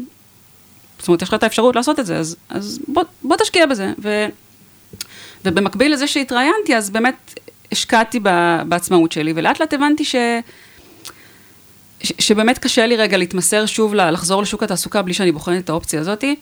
[0.98, 3.92] זאת אומרת, יש לך את האפשרות לעשות את זה, אז, אז בוא, בוא תשקיע בזה.
[4.02, 4.26] ו,
[5.44, 7.34] ובמקביל לזה שהתראיינתי, אז באמת
[7.72, 8.20] השקעתי
[8.68, 10.14] בעצמאות שלי, ולאט לאט הבנתי ש...
[12.02, 16.36] שבאמת קשה לי רגע להתמסר שוב, לחזור לשוק התעסוקה בלי שאני בוחנת את האופציה הזאתי.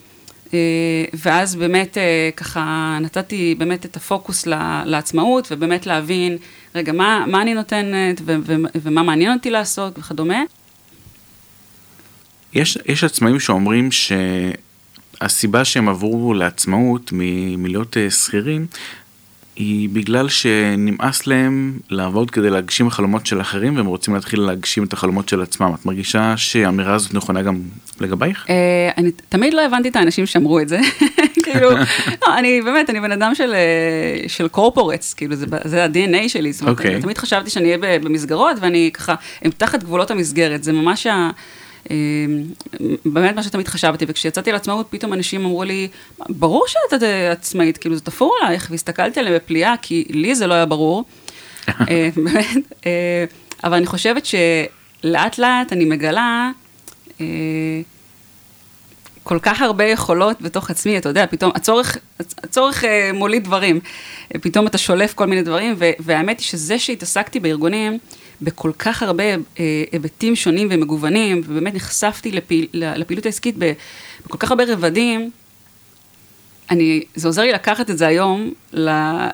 [0.55, 0.59] אה,
[1.14, 4.46] ואז באמת אה, ככה נתתי באמת את הפוקוס
[4.85, 6.37] לעצמאות, ובאמת להבין,
[6.75, 10.42] רגע, מה, מה אני נותנת ו, ו, ומה מעניין אותי לעשות וכדומה.
[12.53, 13.88] יש, יש עצמאים שאומרים
[15.20, 18.66] שהסיבה שהם עברו לעצמאות מלהיות אה, שכירים,
[19.61, 24.92] היא בגלל שנמאס להם לעבוד כדי להגשים חלומות של אחרים והם רוצים להתחיל להגשים את
[24.92, 25.73] החלומות של עצמם.
[25.81, 27.61] את מרגישה שהאמירה הזאת נכונה גם
[28.01, 28.46] לגבייך?
[28.51, 28.55] אה,
[28.99, 30.81] אני תמיד לא הבנתי את האנשים שאמרו את זה.
[31.44, 31.70] כאילו,
[32.23, 36.53] לא, אני באמת, אני בן אדם של, אה, של קורפורטס, כאילו זה, זה ה-DNA שלי,
[36.53, 36.81] זאת אומרת, okay.
[36.81, 37.01] אוקיי.
[37.01, 41.31] תמיד חשבתי שאני אהיה במסגרות ואני ככה, הם תחת גבולות המסגרת, זה ממש ה...
[41.90, 41.96] אה,
[43.04, 45.88] באמת מה שתמיד חשבתי, וכשיצאתי לעצמאות, פתאום אנשים אמרו לי,
[46.28, 50.66] ברור שאת עצמאית, כאילו זה תפור עלייך, והסתכלתי עליהם בפליאה, כי לי זה לא היה
[50.66, 51.04] ברור,
[51.68, 53.24] אה, באמת, אה,
[53.64, 56.50] אבל אני חושבת שלאט לאט אני מגלה
[59.22, 63.80] כל כך הרבה יכולות בתוך עצמי, אתה יודע, פתאום הצורך, הצורך מוליד דברים,
[64.28, 67.98] פתאום אתה שולף כל מיני דברים, והאמת היא שזה שהתעסקתי בארגונים,
[68.42, 74.64] בכל כך הרבה אה, היבטים שונים ומגוונים, ובאמת נחשפתי לפעיל, לפעילות העסקית בכל כך הרבה
[74.72, 75.31] רבדים,
[76.70, 78.53] אני, זה עוזר לי לקחת את זה היום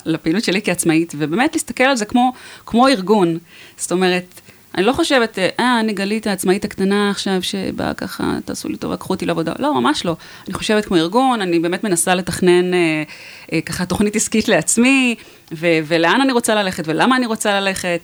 [0.06, 2.32] לפעילות שלי כעצמאית, ובאמת להסתכל על זה כמו,
[2.66, 3.38] כמו ארגון.
[3.76, 4.40] זאת אומרת,
[4.76, 9.12] אני לא חושבת, אה, אני גלית העצמאית הקטנה עכשיו, שבאה ככה, תעשו לי טובה, קחו
[9.12, 9.52] אותי לעבודה.
[9.58, 10.16] לא, ממש לא.
[10.46, 13.02] אני חושבת כמו ארגון, אני באמת מנסה לתכנן אה,
[13.52, 15.14] אה, ככה תוכנית עסקית לעצמי,
[15.52, 18.00] ו- ולאן אני רוצה ללכת, ולמה אני רוצה ללכת,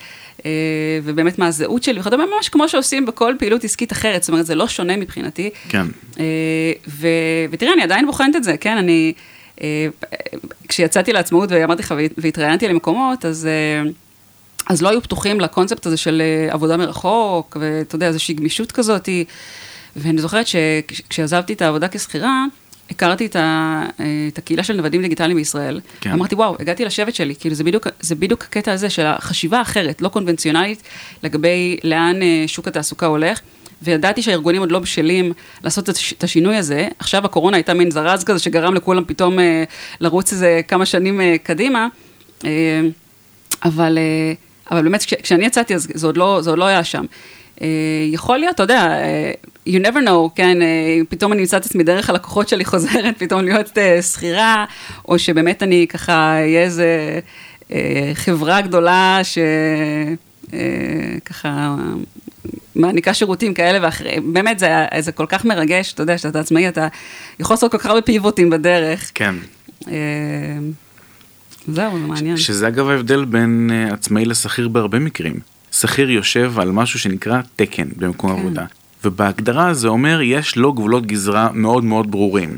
[0.46, 0.50] אה,
[1.04, 4.54] ובאמת מה הזהות שלי, וכדומה, ממש כמו שעושים בכל פעילות עסקית אחרת, זאת אומרת, זה
[4.54, 5.50] לא שונה מבחינתי.
[5.68, 5.86] כן.
[6.20, 6.24] אה,
[6.88, 7.08] ו-
[7.50, 9.12] ותראה, אני עדיין בוחנת את זה, כן, אני...
[9.62, 9.86] אה,
[10.68, 13.46] כשיצאתי לעצמאות ואמרתי לך והתראיינתי למקומות, אז...
[13.46, 13.90] אה,
[14.68, 19.08] אז לא היו פתוחים לקונספט הזה של אה, עבודה מרחוק, ואתה יודע, איזושהי גמישות כזאת.
[19.96, 22.44] ואני זוכרת שכשעזבתי את העבודה כשכירה,
[22.90, 25.80] הכרתי את, ה, אה, את הקהילה של נוודים דיגיטליים בישראל.
[26.00, 26.10] כן.
[26.10, 30.02] אמרתי, וואו, הגעתי לשבט שלי, כאילו זה בדיוק, זה בדיוק הקטע הזה של החשיבה האחרת,
[30.02, 30.82] לא קונבנציונלית,
[31.22, 33.40] לגבי לאן אה, שוק התעסוקה הולך.
[33.84, 35.32] וידעתי שהארגונים עוד לא בשלים
[35.64, 36.88] לעשות את השינוי הזה.
[36.98, 39.38] עכשיו הקורונה הייתה מין זרז כזה שגרם לכולם פתאום
[40.00, 41.88] לרוץ איזה כמה שנים קדימה.
[43.64, 43.98] אבל,
[44.70, 47.04] אבל באמת, כש, כשאני יצאתי, אז זה עוד לא, זה עוד לא היה שם.
[47.58, 47.62] Uh,
[48.12, 48.96] יכול להיות, אתה יודע,
[49.66, 50.64] uh, you never know, כן, uh,
[51.08, 54.64] פתאום אני אמצא את עצמי דרך הלקוחות שלי חוזרת, פתאום להיות uh, שכירה,
[55.08, 57.20] או שבאמת אני ככה, אהיה איזה
[57.60, 57.72] uh,
[58.14, 59.20] חברה גדולה
[61.22, 64.32] שככה uh, מעניקה שירותים כאלה ואחרים.
[64.32, 66.88] באמת, זה, זה כל כך מרגש, אתה יודע, שאתה עצמאי, אתה
[67.40, 69.10] יכול לעשות כל כך הרבה פיבוטים בדרך.
[69.14, 69.34] כן.
[71.68, 72.36] זהו, זה מעניין.
[72.36, 75.34] שזה אגב ההבדל בין uh, עצמאי לשכיר בהרבה מקרים.
[75.72, 78.38] שכיר יושב על משהו שנקרא תקן במקום כן.
[78.38, 78.64] עבודה,
[79.04, 82.56] ובהגדרה זה אומר יש לו גבולות גזרה מאוד מאוד ברורים.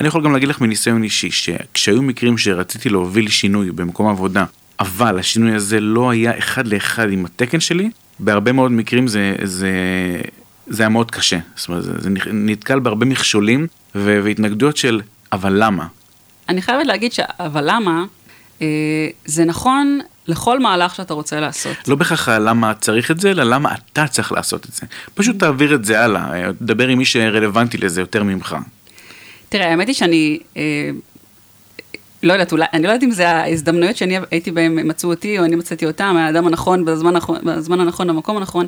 [0.00, 4.44] אני יכול גם להגיד לך מניסיון אישי, שכשהיו מקרים שרציתי להוביל שינוי במקום עבודה,
[4.80, 9.70] אבל השינוי הזה לא היה אחד לאחד עם התקן שלי, בהרבה מאוד מקרים זה, זה,
[10.66, 11.38] זה היה מאוד קשה.
[11.56, 15.00] זאת אומרת, זה, זה נתקל בהרבה מכשולים והתנגדויות של
[15.32, 15.86] אבל למה?
[16.48, 18.04] אני חייבת להגיד ש"אבל למה"
[19.24, 21.76] זה נכון לכל מהלך שאתה רוצה לעשות.
[21.88, 24.86] לא בהכרח למה צריך את זה, אלא למה אתה צריך לעשות את זה.
[25.14, 28.56] פשוט תעביר את זה הלאה, תדבר עם מי שרלוונטי לזה יותר ממך.
[29.48, 30.90] תראה, האמת היא שאני, אה,
[32.22, 35.44] לא יודעת, אולי, אני לא יודעת אם זה ההזדמנויות שאני הייתי בהן, מצאו אותי, או
[35.44, 38.66] אני מצאתי אותם, האדם הנכון, בזמן, בזמן הנכון, במקום הנכון,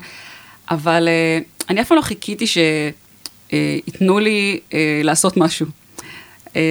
[0.70, 1.38] אבל אה,
[1.70, 4.61] אני אף פעם לא חיכיתי שייתנו לי
[5.05, 5.66] לעשות משהו.
[6.58, 6.62] אה,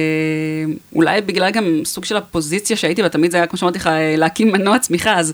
[0.94, 4.52] אולי בגלל גם סוג של הפוזיציה שהייתי בה, תמיד זה היה, כמו שאמרתי לך, להקים
[4.52, 5.32] מנוע צמיחה, אז...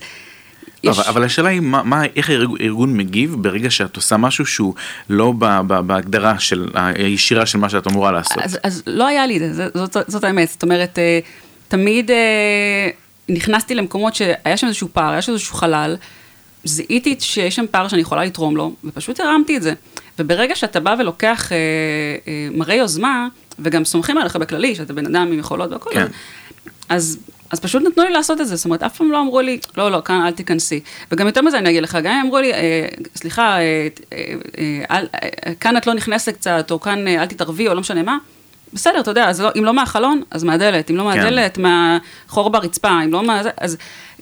[0.84, 0.98] יש...
[0.98, 4.74] אבל, אבל השאלה היא, מה, מה, איך הארגון מגיב ברגע שאת עושה משהו שהוא
[5.10, 8.38] לא ב, ב, בהגדרה של, הישירה של מה שאת אמורה לעשות?
[8.42, 10.48] אז, אז לא היה לי את זה, זאת, זאת האמת.
[10.48, 11.18] זאת אומרת, אה,
[11.68, 12.88] תמיד אה,
[13.28, 15.96] נכנסתי למקומות שהיה שם איזשהו פער, היה שם איזשהו חלל,
[16.64, 19.72] זיהיתי שיש שם פער שאני יכולה לתרום לו, ופשוט הרמתי את זה.
[20.18, 21.56] וברגע שאתה בא ולוקח אה,
[22.28, 26.06] אה, מראה יוזמה, וגם סומכים עליך בכללי, שאתה בן אדם עם יכולות והכל, כן.
[26.88, 27.18] אז,
[27.50, 29.90] אז פשוט נתנו לי לעשות את זה, זאת אומרת, אף פעם לא אמרו לי, לא,
[29.90, 30.80] לא, כאן אל תיכנסי.
[31.12, 32.86] וגם יותר מזה אני אגיד לך, גם אם אמרו לי, אה,
[33.16, 34.34] סליחה, אה, אה,
[34.90, 35.02] אה,
[35.46, 38.18] אה, כאן את לא נכנסת קצת, או כאן אה, אל תתערבי, או לא משנה מה,
[38.72, 41.08] בסדר, אתה יודע, אז לא, אם לא מהחלון, אז מהדלת, אם לא כן.
[41.08, 41.62] מהדלת, כן.
[41.62, 43.42] מהחור ברצפה, אם לא מה...
[43.56, 43.76] אז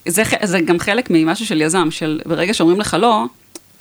[0.06, 3.24] זה, זה גם חלק ממשהו של יזם, של ברגע שאומרים לך לא,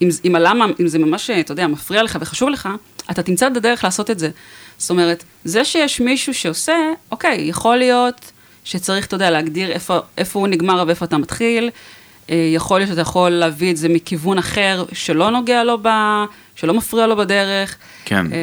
[0.02, 2.70] אם, אם הלמה, אם זה ממש, אתה יודע, מפריע לך וחשוב לך,
[3.12, 4.30] אתה תמצא את הדרך לעשות את זה.
[4.82, 6.76] זאת אומרת, זה שיש מישהו שעושה,
[7.12, 8.32] אוקיי, יכול להיות
[8.64, 11.70] שצריך, אתה יודע, להגדיר איפה, איפה הוא נגמר ואיפה אתה מתחיל.
[12.30, 15.88] אה, יכול להיות שאתה יכול להביא את זה מכיוון אחר שלא נוגע לו ב...
[16.56, 17.78] שלא מפריע לו בדרך.
[18.06, 18.26] כן.
[18.34, 18.38] אה,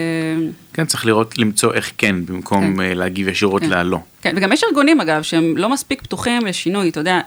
[0.72, 2.80] כן, צריך לראות, למצוא איך כן, במקום כן.
[2.80, 3.70] אה, להגיב ישירות כן.
[3.70, 3.98] ללא.
[4.22, 7.20] כן, וגם יש ארגונים, אגב, שהם לא מספיק פתוחים לשינוי, אתה יודע,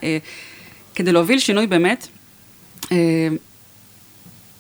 [0.96, 2.08] כדי להוביל שינוי באמת,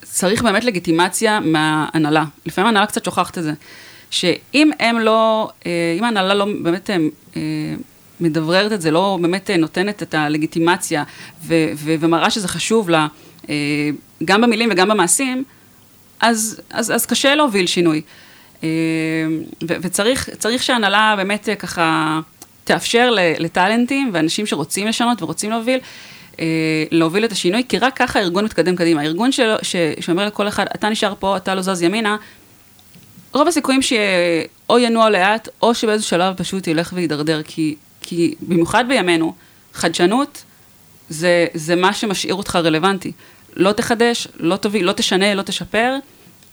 [0.03, 2.25] צריך באמת לגיטימציה מההנהלה.
[2.45, 3.53] לפעמים ההנהלה קצת שוכחת את זה.
[4.11, 6.89] שאם הם לא, אה, אם ההנהלה לא באמת
[7.35, 7.41] אה,
[8.19, 11.03] מדבררת את זה, לא באמת נותנת את הלגיטימציה
[11.43, 13.07] ו- ו- ומראה שזה חשוב לה,
[13.49, 13.55] אה,
[14.25, 15.43] גם במילים וגם במעשים,
[16.19, 18.01] אז, אז, אז קשה להוביל שינוי.
[18.63, 22.19] ו- וצריך שההנהלה באמת ככה
[22.63, 25.79] תאפשר לטאלנטים ואנשים שרוצים לשנות ורוצים להוביל,
[26.91, 29.01] להוביל את השינוי, כי רק ככה הארגון מתקדם קדימה.
[29.01, 32.17] הארגון של, ש, שאומר לכל אחד, אתה נשאר פה, אתה לא זז ימינה,
[33.33, 39.33] רוב הסיכויים שאו ינוע לאט, או שבאיזשהו שלב פשוט ילך ויידרדר, כי, כי במיוחד בימינו,
[39.73, 40.43] חדשנות
[41.09, 43.11] זה, זה מה שמשאיר אותך רלוונטי.
[43.55, 45.95] לא תחדש, לא תביא, לא תשנה, לא תשפר,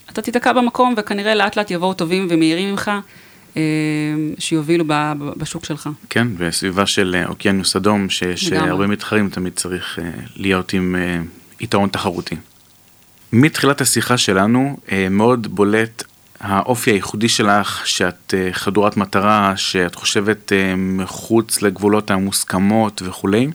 [0.09, 2.91] אתה תיתקע במקום, וכנראה לאט לאט יבואו טובים ומהירים ממך,
[3.57, 3.61] אה,
[4.39, 4.85] שיובילו
[5.37, 5.89] בשוק שלך.
[6.09, 9.99] כן, בסביבה של אה, אוקיינוס אדום, שיש אה, הרבה מתחרים, תמיד צריך
[10.35, 10.95] להיות עם
[11.59, 12.35] יתרון תחרותי.
[13.33, 14.77] מתחילת השיחה שלנו
[15.09, 16.03] מאוד בולט
[16.39, 23.47] האופי הייחודי שלך, שאת uh, חדורת מטרה, שאת חושבת uh, מחוץ לגבולות המוסכמות וכולי.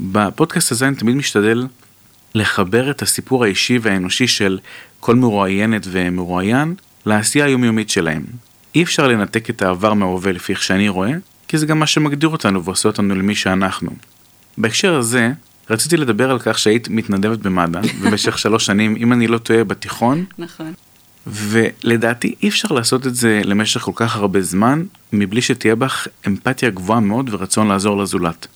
[0.00, 1.66] בפודקאסט הזה אני תמיד משתדל
[2.34, 4.58] לחבר את הסיפור האישי והאנושי של
[5.00, 6.74] כל מרואיינת ומרואיין
[7.06, 8.24] לעשייה היומיומית שלהם.
[8.74, 11.12] אי אפשר לנתק את העבר מההווה לפי איך שאני רואה,
[11.48, 13.90] כי זה גם מה שמגדיר אותנו ועושה אותנו למי שאנחנו.
[14.58, 15.32] בהקשר הזה,
[15.70, 20.24] רציתי לדבר על כך שהיית מתנדבת במד"א במשך שלוש שנים, אם אני לא טועה, בתיכון.
[20.38, 20.72] נכון.
[21.28, 26.70] ולדעתי אי אפשר לעשות את זה למשך כל כך הרבה זמן, מבלי שתהיה בך אמפתיה
[26.70, 28.46] גבוהה מאוד ורצון לעזור לזולת.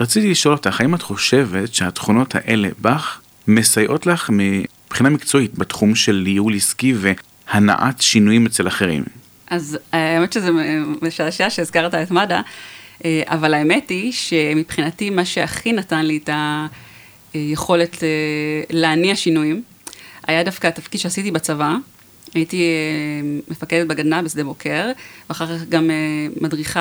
[0.00, 6.22] רציתי לשאול אותך, האם את חושבת שהתכונות האלה בך מסייעות לך מבחינה מקצועית בתחום של
[6.24, 9.04] ניהול עסקי והנעת שינויים אצל אחרים?
[9.50, 10.50] אז האמת שזה
[11.02, 12.40] משעשע שהזכרת את מד"א,
[13.04, 16.30] אה, אבל האמת היא שמבחינתי מה שהכי נתן לי את
[17.34, 18.08] היכולת אה,
[18.70, 19.62] להניע שינויים,
[20.26, 21.76] היה דווקא התפקיד שעשיתי בצבא,
[22.34, 24.90] הייתי אה, מפקדת בגדנ"ע בשדה בוקר,
[25.28, 25.96] ואחר כך גם אה,
[26.40, 26.80] מדריכה,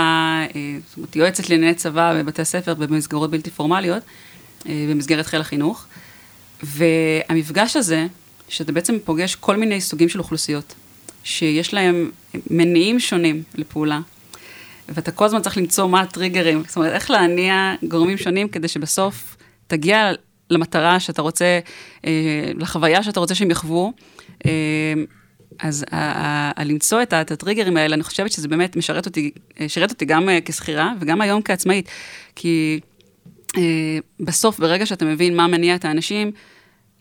[0.55, 4.03] אה, זאת אומרת, יועצת לענייני צבא בבתי הספר במסגרות בלתי פורמליות,
[4.65, 5.85] במסגרת חיל החינוך.
[6.63, 8.07] והמפגש הזה,
[8.49, 10.75] שאתה בעצם פוגש כל מיני סוגים של אוכלוסיות,
[11.23, 12.11] שיש להם
[12.49, 13.99] מניעים שונים לפעולה,
[14.89, 19.37] ואתה כל הזמן צריך למצוא מה הטריגרים, זאת אומרת, איך להניע גורמים שונים כדי שבסוף
[19.67, 20.11] תגיע
[20.49, 21.59] למטרה שאתה רוצה,
[22.55, 23.93] לחוויה שאתה רוצה שהם יחוו.
[25.61, 25.85] אז
[26.65, 29.31] למצוא את הטריגרים האלה, אני חושבת שזה באמת משרת אותי,
[29.67, 31.89] שירת אותי גם אה, כשכירה וגם היום כעצמאית.
[32.35, 32.79] כי
[33.57, 33.61] אה,
[34.19, 36.31] בסוף, ברגע שאתה מבין מה מניע את האנשים,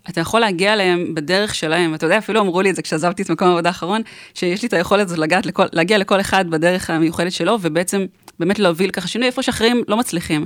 [0.08, 1.94] אתה יכול להגיע אליהם בדרך שלהם.
[1.94, 4.02] אתה יודע, אפילו אמרו לי את זה כשעזבתי את מקום העבודה האחרון,
[4.34, 8.06] שיש לי את היכולת הזאת לכל, להגיע לכל אחד בדרך המיוחדת שלו, ובעצם
[8.38, 10.44] באמת להוביל ככה שינוי איפה שאחרים לא מצליחים.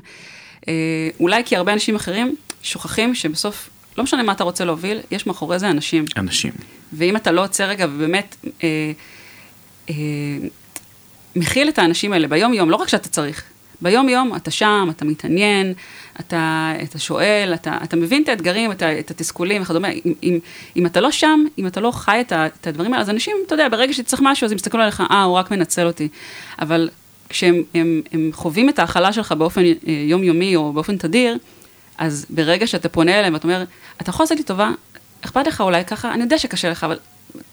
[0.68, 5.26] אה, אולי כי הרבה אנשים אחרים שוכחים שבסוף לא משנה מה אתה רוצה להוביל, יש
[5.26, 6.04] מאחורי זה אנשים.
[6.16, 6.52] אנשים.
[6.92, 8.92] ואם אתה לא עוצר רגע ובאמת אה,
[9.90, 9.94] אה,
[11.36, 13.44] מכיל את האנשים האלה ביום-יום, לא רק שאתה צריך,
[13.80, 15.72] ביום-יום אתה שם, אתה מתעניין,
[16.20, 19.88] אתה, אתה שואל, אתה, אתה מבין את האתגרים, את, את התסכולים וכדומה.
[19.88, 20.38] אם, אם,
[20.76, 23.54] אם אתה לא שם, אם אתה לא חי את, את הדברים האלה, אז אנשים, אתה
[23.54, 26.08] יודע, ברגע שצריך משהו, אז הם יסתכלו עליך, אה, הוא רק מנצל אותי.
[26.58, 26.88] אבל
[27.28, 29.72] כשהם הם, הם חווים את ההכלה שלך באופן אה,
[30.06, 31.38] יומיומי או באופן תדיר,
[31.98, 33.64] אז ברגע שאתה פונה אליהם ואתה אומר,
[34.00, 34.70] אתה יכול לעשות לי טובה,
[35.24, 36.98] אכפת לך אולי ככה, אני יודע שקשה לך, אבל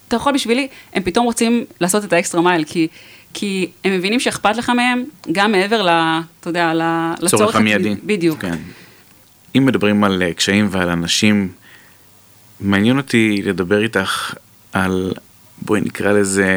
[0.08, 2.88] אתה יכול בשבילי, הם פתאום רוצים לעשות את האקסטרה מייל, כי,
[3.34, 5.90] כי הם מבינים שאכפת לך מהם, גם מעבר ל...
[6.40, 7.42] אתה יודע, לצורך...
[7.42, 7.96] צורך המיידי.
[8.04, 8.42] בדיוק.
[8.42, 8.58] כן.
[9.58, 11.52] אם מדברים על אה, קשיים ועל אנשים,
[12.60, 14.34] מעניין אותי לדבר איתך
[14.74, 15.14] על,
[15.62, 16.48] בואי נקרא לזה,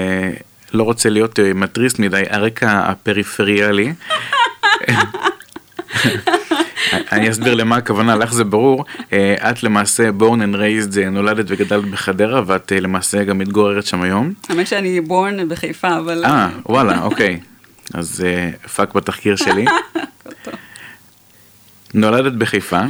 [0.73, 3.93] לא רוצה להיות אה, מתריס מדי, הרקע הפריפריאלי.
[6.93, 8.85] אני אסביר למה הכוונה, לך זה ברור.
[9.13, 13.87] אה, את למעשה born and raised, אה, נולדת וגדלת בחדרה, ואת אה, למעשה גם מתגוררת
[13.87, 14.33] שם היום.
[14.49, 16.25] האמת שאני born בחיפה, אבל...
[16.25, 17.41] אה, וואלה, אוקיי.
[17.95, 18.25] אז
[18.75, 19.65] fuck בתחקיר שלי.
[21.95, 22.81] נולדת בחיפה,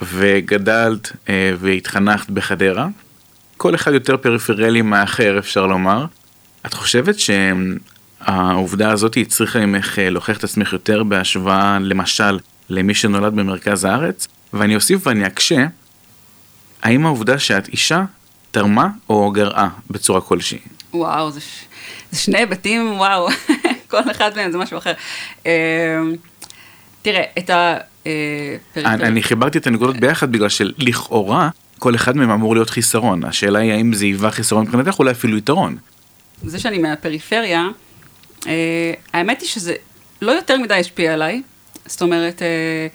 [0.00, 1.12] וגדלת
[1.58, 2.88] והתחנכת בחדרה.
[3.56, 6.04] כל אחד יותר פריפריאלי מהאחר, אפשר לומר.
[6.66, 12.38] את חושבת שהעובדה הזאת הצריכה ממך להוכיח את עצמך יותר בהשוואה, למשל,
[12.70, 15.66] למי שנולד במרכז הארץ, ואני אוסיף ואני אקשה,
[16.82, 18.04] האם העובדה שאת אישה
[18.50, 20.58] תרמה או גרעה בצורה כלשהי?
[20.94, 21.64] וואו, זה, ש...
[22.10, 23.28] זה שני היבטים, וואו,
[23.90, 24.92] כל אחד מהם זה משהו אחר.
[25.46, 25.52] אה,
[27.02, 27.76] תראה, את ה...
[28.06, 33.24] אה, אני, אני חיברתי את הנקודות ביחד בגלל שלכאורה כל אחד מהם אמור להיות חיסרון.
[33.24, 35.76] השאלה היא האם זה היווה חיסרון מבחינתך, אולי אפילו יתרון.
[36.44, 37.68] זה שאני מהפריפריה,
[38.46, 39.74] אה, האמת היא שזה
[40.22, 41.42] לא יותר מדי השפיע עליי,
[41.90, 42.86] זאת אומרת, אה,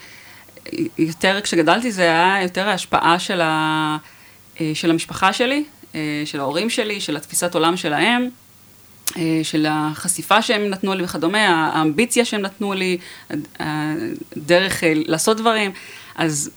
[0.97, 3.97] יותר כשגדלתי זה היה יותר ההשפעה של, ה,
[4.61, 5.63] אה, של המשפחה שלי,
[5.95, 8.29] אה, של ההורים שלי, של התפיסת עולם שלהם.
[9.43, 12.97] של החשיפה שהם נתנו לי וכדומה, האמביציה שהם נתנו לי,
[13.59, 15.71] הדרך לעשות דברים,
[16.15, 16.51] אז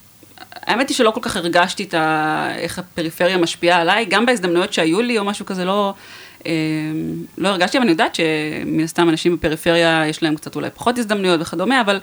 [0.55, 2.49] האמת היא שלא כל כך הרגשתי את ה...
[2.57, 5.95] איך הפריפריה משפיעה עליי, גם בהזדמנויות שהיו לי או משהו כזה לא,
[7.39, 11.41] לא הרגשתי, אבל אני יודעת שמן הסתם אנשים בפריפריה יש להם קצת אולי פחות הזדמנויות
[11.41, 12.01] וכדומה, אבל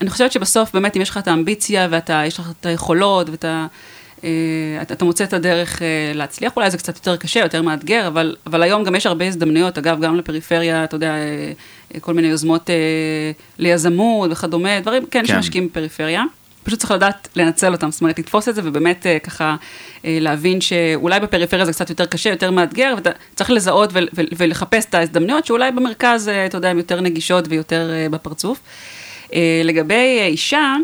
[0.00, 3.66] אני חושבת שבסוף באמת אם יש לך את האמביציה ויש לך את היכולות ואתה...
[4.24, 8.06] אה, אתה, אתה מוצא את הדרך אה, להצליח, אולי זה קצת יותר קשה, יותר מאתגר,
[8.06, 12.28] אבל, אבל היום גם יש הרבה הזדמנויות, אגב, גם לפריפריה, אתה יודע, אה, כל מיני
[12.28, 12.70] יוזמות
[13.58, 15.26] ליזמות וכדומה, דברים, כן, כן.
[15.26, 16.22] שמשקיעים בפריפריה.
[16.62, 19.56] פשוט צריך לדעת לנצל אותם, זאת אומרת, לתפוס את זה ובאמת ככה
[20.04, 23.90] להבין שאולי בפריפריה זה קצת יותר קשה, יותר מאתגר, ואתה צריך לזהות
[24.36, 28.60] ולחפש את ההזדמנויות שאולי במרכז, אתה יודע, הן יותר נגישות ויותר בפרצוף.
[29.64, 30.74] לגבי אישה,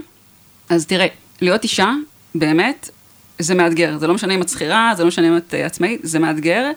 [0.69, 1.07] אז תראה,
[1.41, 1.93] להיות אישה,
[2.35, 2.91] באמת,
[3.39, 6.01] זה מאתגר, זה לא משנה אם את שכירה, זה לא משנה אם את אה, עצמאית,
[6.03, 6.71] זה מאתגר.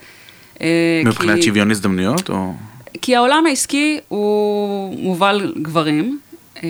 [0.62, 1.42] אה, מבחינת כי...
[1.42, 2.54] שוויון הזדמנויות או...
[3.02, 6.20] כי העולם העסקי הוא מובל גברים,
[6.64, 6.70] אה,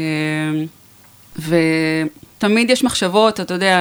[1.40, 3.78] ותמיד יש מחשבות, אתה יודע,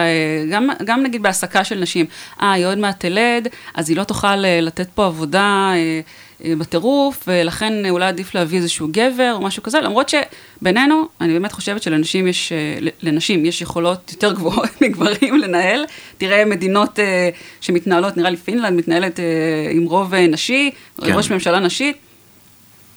[0.51, 2.07] גם, גם נגיד בהעסקה של נשים,
[2.43, 6.01] אה, היא עוד מעט תלד, אז היא לא תוכל לתת פה עבודה אה,
[6.59, 11.83] בטירוף, ולכן אולי עדיף להביא איזשהו גבר או משהו כזה, למרות שבינינו, אני באמת חושבת
[11.83, 15.85] שלנשים יש, אה, לנשים יש יכולות יותר גבוהות מגברים לנהל.
[16.19, 17.29] תראה מדינות אה,
[17.61, 19.21] שמתנהלות, נראה לי פינלנד מתנהלת
[19.71, 21.15] עם רוב נשי, כן.
[21.15, 21.97] ראש ממשלה נשית.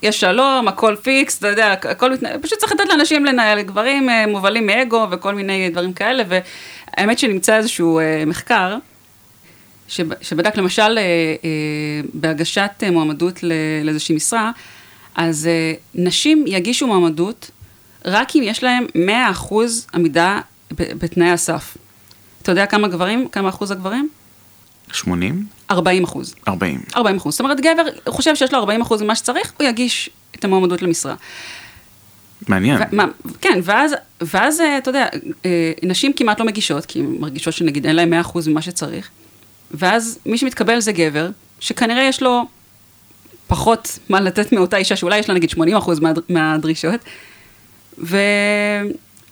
[0.03, 4.65] יש שלום, הכל פיקס, אתה יודע, הכל מתנהל, פשוט צריך לתת לאנשים לנהל, גברים מובלים
[4.65, 8.77] מאגו וכל מיני דברים כאלה, והאמת שנמצא איזשהו מחקר,
[10.21, 13.39] שבדק למשל אה, אה, בהגשת אה, מועמדות
[13.83, 14.51] לאיזושהי משרה,
[15.15, 15.49] אז
[15.95, 17.51] נשים יגישו מועמדות
[18.05, 18.85] רק אם יש להם
[19.39, 19.53] 100%
[19.93, 20.39] עמידה
[20.71, 21.77] בתנאי הסף.
[22.41, 24.09] אתה יודע כמה גברים, כמה אחוז הגברים?
[24.91, 25.45] 80?
[25.71, 26.35] 40 אחוז.
[26.47, 26.81] 40.
[26.95, 27.33] 40 אחוז.
[27.33, 31.15] זאת אומרת, גבר חושב שיש לו 40 אחוז ממה שצריך, הוא יגיש את המועמדות למשרה.
[32.47, 32.77] מעניין.
[32.81, 33.05] ו- מה,
[33.41, 35.07] כן, ואז, ואז, אתה יודע,
[35.83, 39.09] נשים כמעט לא מגישות, כי הן מרגישות שנגיד אין להן 100 אחוז ממה שצריך.
[39.77, 42.45] ואז מי שמתקבל זה גבר, שכנראה יש לו
[43.47, 46.99] פחות מה לתת מאותה אישה, שאולי יש לה נגיד 80 אחוז מה, מהדרישות,
[47.97, 48.17] ו,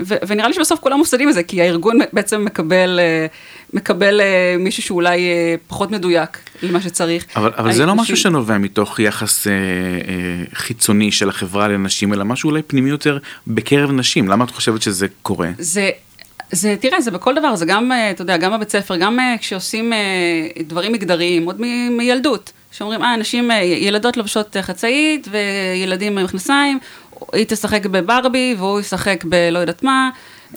[0.01, 3.25] ו, ונראה לי שבסוף כולם מופסדים מזה, כי הארגון בעצם מקבל, אה,
[3.73, 7.25] מקבל אה, מישהו שאולי אה, פחות מדויק למה שצריך.
[7.35, 9.57] אבל, אבל זה לא משהו שנובע מתוך יחס אה, אה,
[10.53, 14.27] חיצוני של החברה לנשים, אלא משהו אולי פנימי יותר בקרב נשים.
[14.27, 15.49] למה את חושבת שזה קורה?
[15.57, 15.89] זה,
[16.53, 19.35] זה, תראה, זה בכל דבר, זה גם, אה, אתה יודע, גם בבית ספר, גם אה,
[19.39, 19.97] כשעושים אה,
[20.67, 26.79] דברים מגדריים, עוד מ- מילדות, שאומרים, אה, נשים, ילדות לובשות חצאית וילדים מכנסיים,
[27.33, 30.09] היא תשחק בברבי והוא ישחק בלא יודעת מה.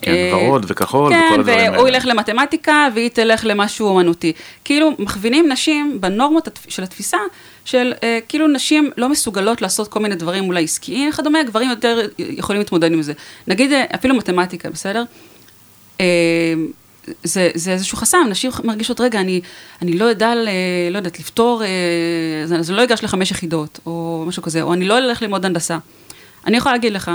[0.03, 1.71] כן, ורוד וכחול כן, וכל הדברים האלה.
[1.71, 4.33] כן, והוא ילך למתמטיקה והיא תלך למשהו אומנותי.
[4.65, 7.19] כאילו, מכווינים נשים בנורמות של התפיסה
[7.65, 12.01] של אה, כאילו נשים לא מסוגלות לעשות כל מיני דברים אולי עסקיים וכדומה, גברים יותר
[12.19, 13.13] יכולים להתמודד עם זה.
[13.47, 15.05] נגיד אפילו מתמטיקה, בסדר?
[16.01, 16.55] אה,
[17.25, 19.41] זה, זה איזשהו חסם, נשים מרגישות, רגע, אני,
[19.83, 20.35] אני לא יודע,
[20.91, 21.69] לא יודעת, לפתור, אה,
[22.43, 25.79] אז אני לא אגש לחמש יחידות, או משהו כזה, או אני לא אלך ללמוד הנדסה.
[26.47, 27.11] אני יכולה להגיד לך,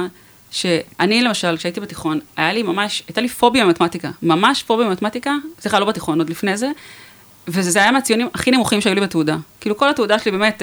[0.51, 5.79] שאני למשל, כשהייתי בתיכון, היה לי ממש, הייתה לי פוביה במתמטיקה, ממש פוביה במתמטיקה, סליחה,
[5.79, 6.71] לא בתיכון, עוד לפני זה,
[7.47, 9.37] וזה היה מהציונים הכי נמוכים שהיו לי בתעודה.
[9.61, 10.61] כאילו כל התעודה שלי באמת,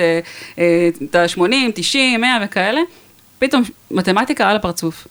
[1.05, 1.41] את ה-80,
[1.75, 2.81] 90, 100 וכאלה,
[3.39, 5.07] פתאום מתמטיקה על הפרצוף.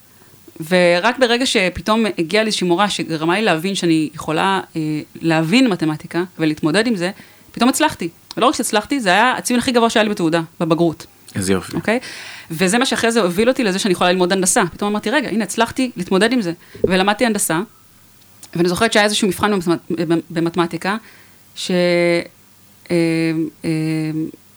[0.70, 4.82] ורק ברגע שפתאום הגיעה לי איזושהי מורה שגרמה לי להבין שאני יכולה אה,
[5.22, 7.12] להבין מתמטיקה ולהתמודד עם זה,
[7.52, 8.10] פתאום הצלחתי.
[8.38, 11.06] ולא רק שהצלחתי, זה היה הציון הכי גבוה שהיה לי בתעודה, בבגרות.
[11.36, 11.76] איזה יופי.
[11.76, 12.00] אוקיי?
[12.52, 14.64] וזה מה שאחרי זה הוביל אותי לזה שאני יכולה ללמוד הנדסה.
[14.72, 16.54] פתאום אמרתי, רגע, הנה, הצלחתי להתמודד עם זה.
[16.84, 17.62] ולמדתי הנדסה,
[18.56, 19.52] ואני זוכרת שהיה איזשהו מבחן
[20.30, 20.98] במתמטיקה,
[21.56, 21.72] ש...
[22.92, 22.96] אה,
[23.66, 23.70] אה,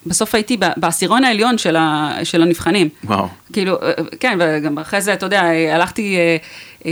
[0.07, 2.89] בסוף הייתי בעשירון העליון של, ה, של הנבחנים.
[3.05, 3.29] וואו.
[3.53, 5.43] כאילו, אה, כן, וגם אחרי זה, אתה יודע,
[5.75, 6.37] הלכתי אה,
[6.87, 6.91] אה,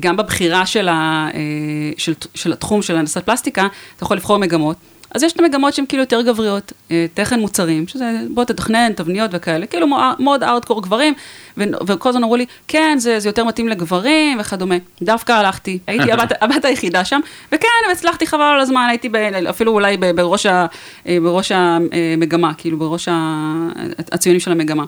[0.00, 1.28] גם בבחירה של, ה,
[1.96, 3.66] של, של התחום של הנדסת פלסטיקה,
[3.96, 4.76] אתה יכול לבחור מגמות.
[5.14, 9.30] אז יש את המגמות שהן כאילו יותר גבריות, אה, תכן מוצרים, שזה בוא תתכנן, תבניות
[9.34, 9.86] וכאלה, כאילו
[10.18, 11.14] מאוד ארדקור גברים,
[11.58, 14.74] וכל הזמן אמרו לי, כן, זה, זה יותר מתאים לגברים וכדומה.
[15.02, 17.20] דווקא הלכתי, הייתי הבת, הבת היחידה שם,
[17.52, 19.16] וכן, הצלחתי חבל על הזמן, הייתי ב,
[19.50, 20.66] אפילו אולי ב, בראש, ה,
[21.06, 23.08] אה, בראש המגמה, כאילו בראש
[24.12, 24.84] הציונים של המגמה.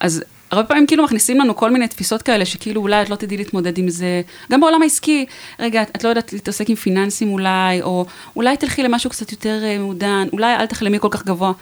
[0.00, 3.36] אז הרבה פעמים כאילו מכניסים לנו כל מיני תפיסות כאלה, שכאילו אולי את לא תדעי
[3.36, 4.22] להתמודד עם זה.
[4.52, 5.26] גם בעולם העסקי,
[5.60, 9.78] רגע, את לא יודעת להתעסק עם פיננסים אולי, או אולי תלכי למשהו קצת יותר uh,
[9.78, 11.52] מעודן, אולי אל תחלמי כל כך גבוה.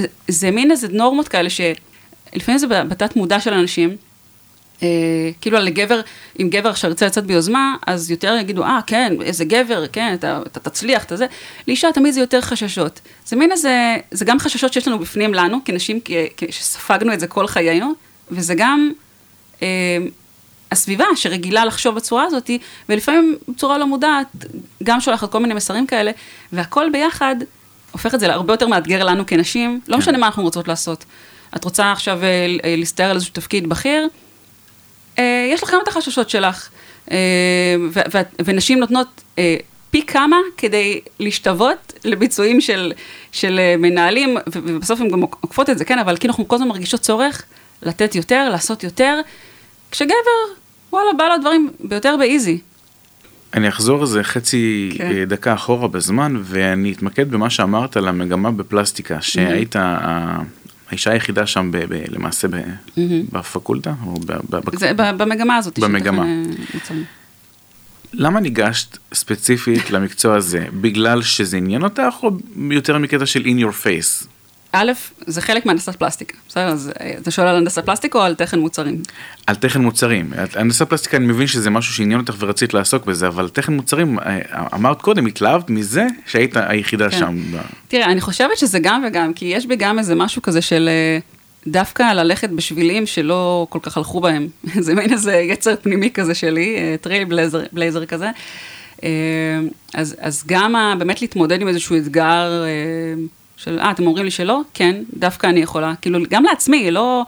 [0.00, 3.96] זה, זה מין איזה נורמות כאלה, שלפעמים זה בתת מודע של אנשים, אה,
[5.40, 6.00] כאילו על גבר,
[6.40, 10.40] אם גבר עכשיו ירצה לצאת ביוזמה, אז יותר יגידו, אה, כן, איזה גבר, כן, אתה,
[10.46, 11.26] אתה תצליח, אתה זה.
[11.68, 13.00] לאישה תמיד זה יותר חששות.
[13.26, 17.20] זה מין איזה, זה גם חששות שיש לנו בפנים לנו, כנשים, כ, כ, שספגנו את
[17.20, 17.92] זה כל חיינו,
[18.30, 18.92] וזה גם
[19.62, 19.98] אה,
[20.72, 22.50] הסביבה שרגילה לחשוב בצורה הזאת,
[22.88, 24.26] ולפעמים בצורה לא מודעת,
[24.82, 26.10] גם שולחת כל מיני מסרים כאלה,
[26.52, 27.36] והכל ביחד
[27.92, 31.04] הופך את זה להרבה יותר מאתגר לנו כנשים, לא משנה מה אנחנו רוצות לעשות.
[31.56, 34.08] את רוצה עכשיו אה, אה, להסתער על איזשהו תפקיד בכיר, אה,
[35.52, 36.68] יש לך גם את החששות שלך,
[38.44, 39.22] ונשים נותנות
[39.90, 42.92] פי כמה כדי להשתוות לביצועים של,
[43.32, 47.00] של מנהלים, ובסוף הן גם עוקפות את זה, כן, אבל כאילו אנחנו כל הזמן מרגישות
[47.00, 47.42] צורך
[47.82, 49.20] לתת יותר, לעשות יותר,
[49.90, 50.14] כשגבר,
[50.92, 52.58] וואלה, בא לו דברים ביותר באיזי.
[53.54, 55.10] אני אחזור איזה חצי כן.
[55.10, 59.76] אה, דקה אחורה בזמן, ואני אתמקד במה שאמרת על המגמה בפלסטיקה, שהיית
[60.88, 63.00] האישה היחידה שם ב, ב, למעשה ב, mm-hmm.
[63.32, 63.94] בפקולטה?
[64.06, 65.78] או ב, ב, זה ב, במגמה הזאת.
[65.78, 66.24] במגמה.
[68.12, 70.66] למה ניגשת ספציפית למקצוע הזה?
[70.80, 72.30] בגלל שזה עניין אותך, או
[72.70, 74.26] יותר מקטע של in your face?
[74.74, 74.92] א',
[75.26, 76.68] זה חלק מהנדסת פלסטיקה, בסדר?
[76.68, 79.02] אז אה, אתה שואל על הנדסת פלסטיקה או על תכן מוצרים?
[79.46, 80.32] על תכן מוצרים.
[80.54, 84.38] הנדסת פלסטיקה, אני מבין שזה משהו שעניין אותך ורצית לעסוק בזה, אבל תכן מוצרים, אה,
[84.74, 87.18] אמרת קודם, התלהבת מזה שהיית היחידה כן.
[87.18, 87.36] שם.
[87.88, 91.18] תראה, אני חושבת שזה גם וגם, כי יש בי גם איזה משהו כזה של אה,
[91.66, 94.48] דווקא ללכת בשבילים שלא כל כך הלכו בהם.
[94.86, 98.30] זה מין איזה יצר פנימי כזה שלי, trail blazer, blazer כזה.
[99.94, 102.64] אז, אז גם באמת להתמודד עם איזשהו אתגר,
[103.56, 104.60] של, אה, אתם אומרים לי שלא?
[104.74, 105.92] כן, דווקא אני יכולה.
[106.00, 107.24] כאילו, גם לעצמי, לא,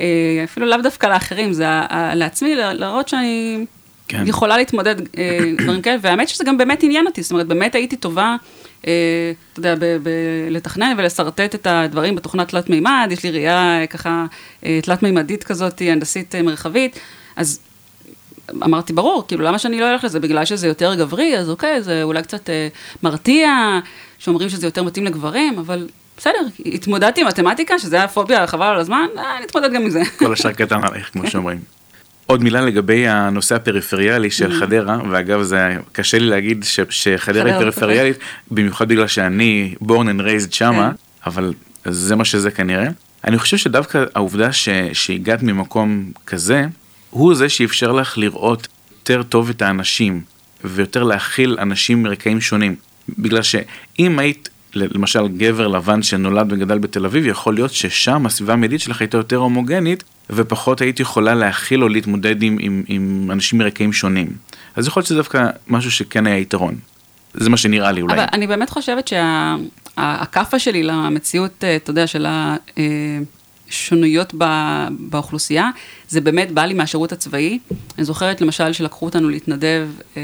[0.00, 1.66] אה, אפילו לאו דווקא לאחרים, זה
[2.14, 3.64] לעצמי, להראות שאני
[4.08, 4.24] כן.
[4.26, 7.96] יכולה להתמודד אה, דברים כאלה, והאמת שזה גם באמת עניין אותי, זאת אומרת, באמת הייתי
[7.96, 8.36] טובה.
[8.86, 8.92] אה,
[9.52, 9.74] אתה יודע,
[10.50, 14.26] לתכנן ולשרטט את הדברים בתוכנת תלת מימד, יש לי ראייה ככה
[14.82, 16.98] תלת מימדית כזאת, הנדסית מרחבית,
[17.36, 17.60] אז
[18.62, 20.20] אמרתי, ברור, כאילו, למה שאני לא אלך לזה?
[20.20, 22.50] בגלל שזה יותר גברי, אז אוקיי, זה אולי קצת
[23.02, 23.80] מרתיע,
[24.24, 29.06] שאומרים שזה יותר מתאים לגברים, אבל בסדר, התמודדתי עם מתמטיקה, שזה הפוביה חבל על הזמן,
[29.18, 30.02] אה, נתמודד גם עם זה.
[30.16, 31.58] כל השאר קטן עלייך, כמו שאומרים.
[32.26, 34.60] עוד מילה לגבי הנושא הפריפריאלי של mm.
[34.60, 38.16] חדרה, ואגב זה קשה לי להגיד ש, שחדרה היא פריפריאלית,
[38.50, 41.30] במיוחד בגלל שאני born and raised שמה, כן.
[41.30, 41.52] אבל
[41.84, 42.88] זה מה שזה כנראה.
[43.24, 46.66] אני חושב שדווקא העובדה ש, שהגעת ממקום כזה,
[47.10, 50.20] הוא זה שאפשר לך לראות יותר טוב את האנשים,
[50.64, 52.76] ויותר להכיל אנשים מרקעים שונים.
[53.08, 58.80] בגלל שאם היית למשל גבר לבן שנולד וגדל בתל אביב, יכול להיות ששם הסביבה המדית
[58.80, 63.92] שלך הייתה יותר הומוגנית, ופחות היית יכולה להכיל או להתמודד עם, עם, עם אנשים מרקעים
[63.92, 64.28] שונים.
[64.76, 66.74] אז יכול להיות שזה דווקא משהו שכן היה יתרון.
[67.34, 68.14] זה מה שנראה לי אולי.
[68.14, 72.26] אבל אני באמת חושבת שהכאפה שה, שלי למציאות, אה, אתה יודע, של
[73.72, 74.34] השונויות
[74.98, 75.70] באוכלוסייה,
[76.08, 77.58] זה באמת בא לי מהשירות הצבאי.
[77.98, 80.22] אני זוכרת למשל שלקחו אותנו להתנדב אה,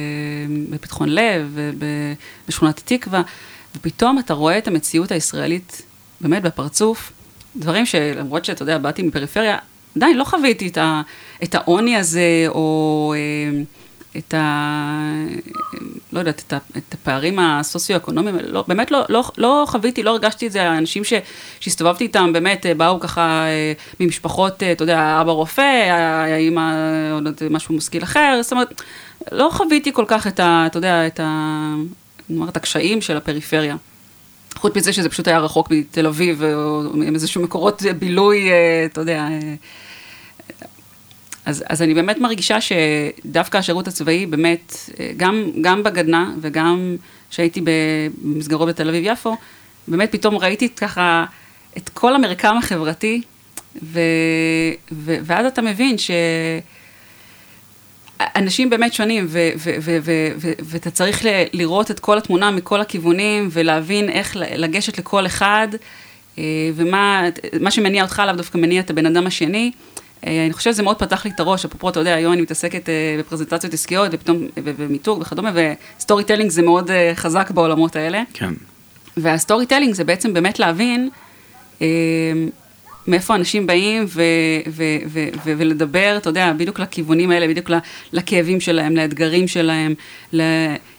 [0.70, 1.58] בפתחון לב,
[2.48, 3.22] בשכונת התקווה,
[3.76, 5.82] ופתאום אתה רואה את המציאות הישראלית
[6.20, 7.12] באמת בפרצוף,
[7.56, 9.58] דברים שלמרות שאתה יודע, באתי מפריפריה,
[9.96, 10.70] עדיין לא חוויתי
[11.42, 13.14] את העוני הזה, או...
[13.16, 13.62] אה,
[14.16, 15.24] את ה...
[16.12, 20.52] לא יודעת, את, את הפערים הסוציו-אקונומיים, לא, באמת לא, לא, לא חוויתי, לא הרגשתי את
[20.52, 21.12] זה, האנשים ש,
[21.60, 26.72] שהסתובבתי איתם באמת באו ככה אה, ממשפחות, אה, אתה יודע, אבא רופא, האמא,
[27.12, 28.82] עוד משהו משכיל אחר, זאת אומרת,
[29.32, 30.64] לא חוויתי כל כך את ה...
[30.66, 31.74] אתה יודע, את ה...
[32.30, 33.76] אני אומרת, הקשיים של הפריפריה.
[34.56, 39.00] חוץ מזה שזה פשוט היה רחוק מתל אביב, או עם איזשהו מקורות בילוי, אה, אתה
[39.00, 39.26] יודע,
[41.48, 44.74] אז, אז אני באמת מרגישה שדווקא השירות הצבאי באמת,
[45.16, 46.96] גם, גם בגדנ"ע וגם
[47.30, 47.60] שהייתי
[48.22, 49.36] במסגרות בתל אביב-יפו,
[49.88, 51.24] באמת פתאום ראיתי ככה
[51.76, 53.22] את כל המרקם החברתי,
[53.82, 54.00] ו,
[54.92, 55.96] ו, ואז אתה מבין
[58.28, 59.26] שאנשים באמת שונים,
[60.62, 65.68] ואתה צריך לראות את כל התמונה מכל הכיוונים, ולהבין איך לגשת לכל אחד,
[66.38, 69.70] אה, ומה שמניע אותך לאו דווקא מניע את הבן אדם השני.
[70.26, 72.88] אה, אני חושבת שזה מאוד פתח לי את הראש, אפרופו, אתה יודע, היום אני מתעסקת
[72.88, 75.52] אה, בפרזנטציות עסקיות, ופתאום, ומיתוג וכדומה,
[75.98, 78.22] ו storytelling זה מאוד אה, חזק בעולמות האלה.
[78.34, 78.54] כן.
[79.16, 81.08] וה storytelling זה בעצם באמת להבין
[83.06, 84.22] מאיפה אנשים באים, ו-
[84.68, 87.70] ו- ו- ו- ולדבר, אתה יודע, בדיוק לכיוונים האלה, בדיוק
[88.12, 89.94] לכאבים שלהם, לאתגרים שלהם,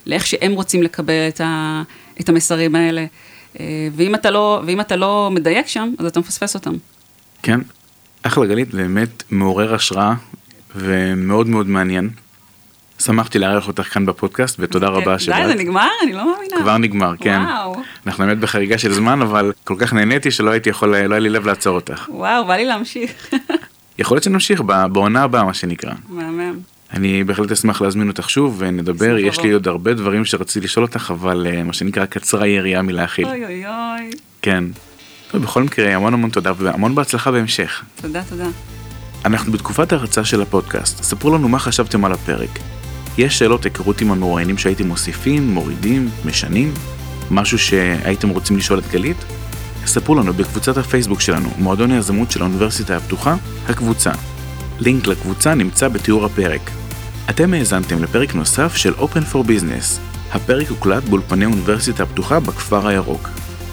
[0.05, 1.81] לאיך שהם רוצים לקבל את, ה-
[2.21, 3.05] את המסרים האלה.
[3.93, 6.73] ואם אתה, לא, ואם אתה לא מדייק שם, אז אתה מפספס אותם.
[7.43, 7.59] כן,
[8.23, 10.13] אחלה גלית באמת מעורר השראה
[10.75, 12.09] ומאוד מאוד מעניין.
[12.99, 14.93] שמחתי לארח אותך כאן בפודקאסט ותודה כן.
[14.93, 15.37] רבה שבאת.
[15.37, 15.87] די, זה נגמר?
[16.03, 16.57] אני לא מאמינה.
[16.61, 17.41] כבר נגמר, כן.
[17.45, 17.75] וואו.
[18.07, 21.29] אנחנו באמת בחריגה של זמן, אבל כל כך נהניתי שלא הייתי יכול, לא היה לי
[21.29, 22.09] לב לעצור אותך.
[22.09, 23.11] וואו, בא לי להמשיך.
[23.99, 24.61] יכול להיות שנמשיך
[24.91, 25.91] בעונה הבאה, מה שנקרא.
[26.09, 26.59] מהמם.
[26.93, 29.51] אני בהחלט אשמח להזמין אותך שוב ונדבר, יש לי.
[29.51, 33.25] עוד הרבה דברים שרציתי לשאול אותך, אבל אה, מה שנקרא קצרה יריעה מלהכיל.
[33.25, 34.11] אוי אוי אוי.
[34.41, 34.63] כן.
[35.33, 37.83] בכל מקרה, המון המון תודה והמון בהצלחה בהמשך.
[38.01, 38.47] תודה, תודה.
[39.25, 42.59] אנחנו בתקופת ההרצאה של הפודקאסט, ספרו לנו מה חשבתם על הפרק.
[43.17, 46.73] יש שאלות היכרות עם המרואיינים שהייתם מוסיפים, מורידים, משנים?
[47.31, 49.17] משהו שהייתם רוצים לשאול את גלית?
[49.85, 53.35] ספרו לנו בקבוצת הפייסבוק שלנו, מועדון היזמות של האוניברסיטה הפתוחה,
[53.69, 54.11] הקבוצה.
[54.79, 56.71] לינק לקבוצה נמצא בתיאור הפרק.
[57.29, 59.99] אתם האזנתם לפרק נוסף של Open for Business.
[60.31, 63.29] הפרק הוקלט באולפני האוניברסיטה הפתוחה בכפר הירוק.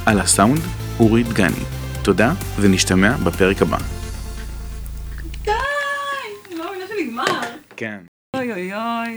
[0.07, 0.61] על הסאונד,
[1.01, 1.65] אורי דגני.
[2.05, 3.77] תודה, ונשתמע בפרק הבא.
[5.45, 5.51] די!
[6.57, 7.25] לא מאמינה שנגמר.
[7.77, 7.99] כן.
[8.37, 9.15] אוי אוי אוי.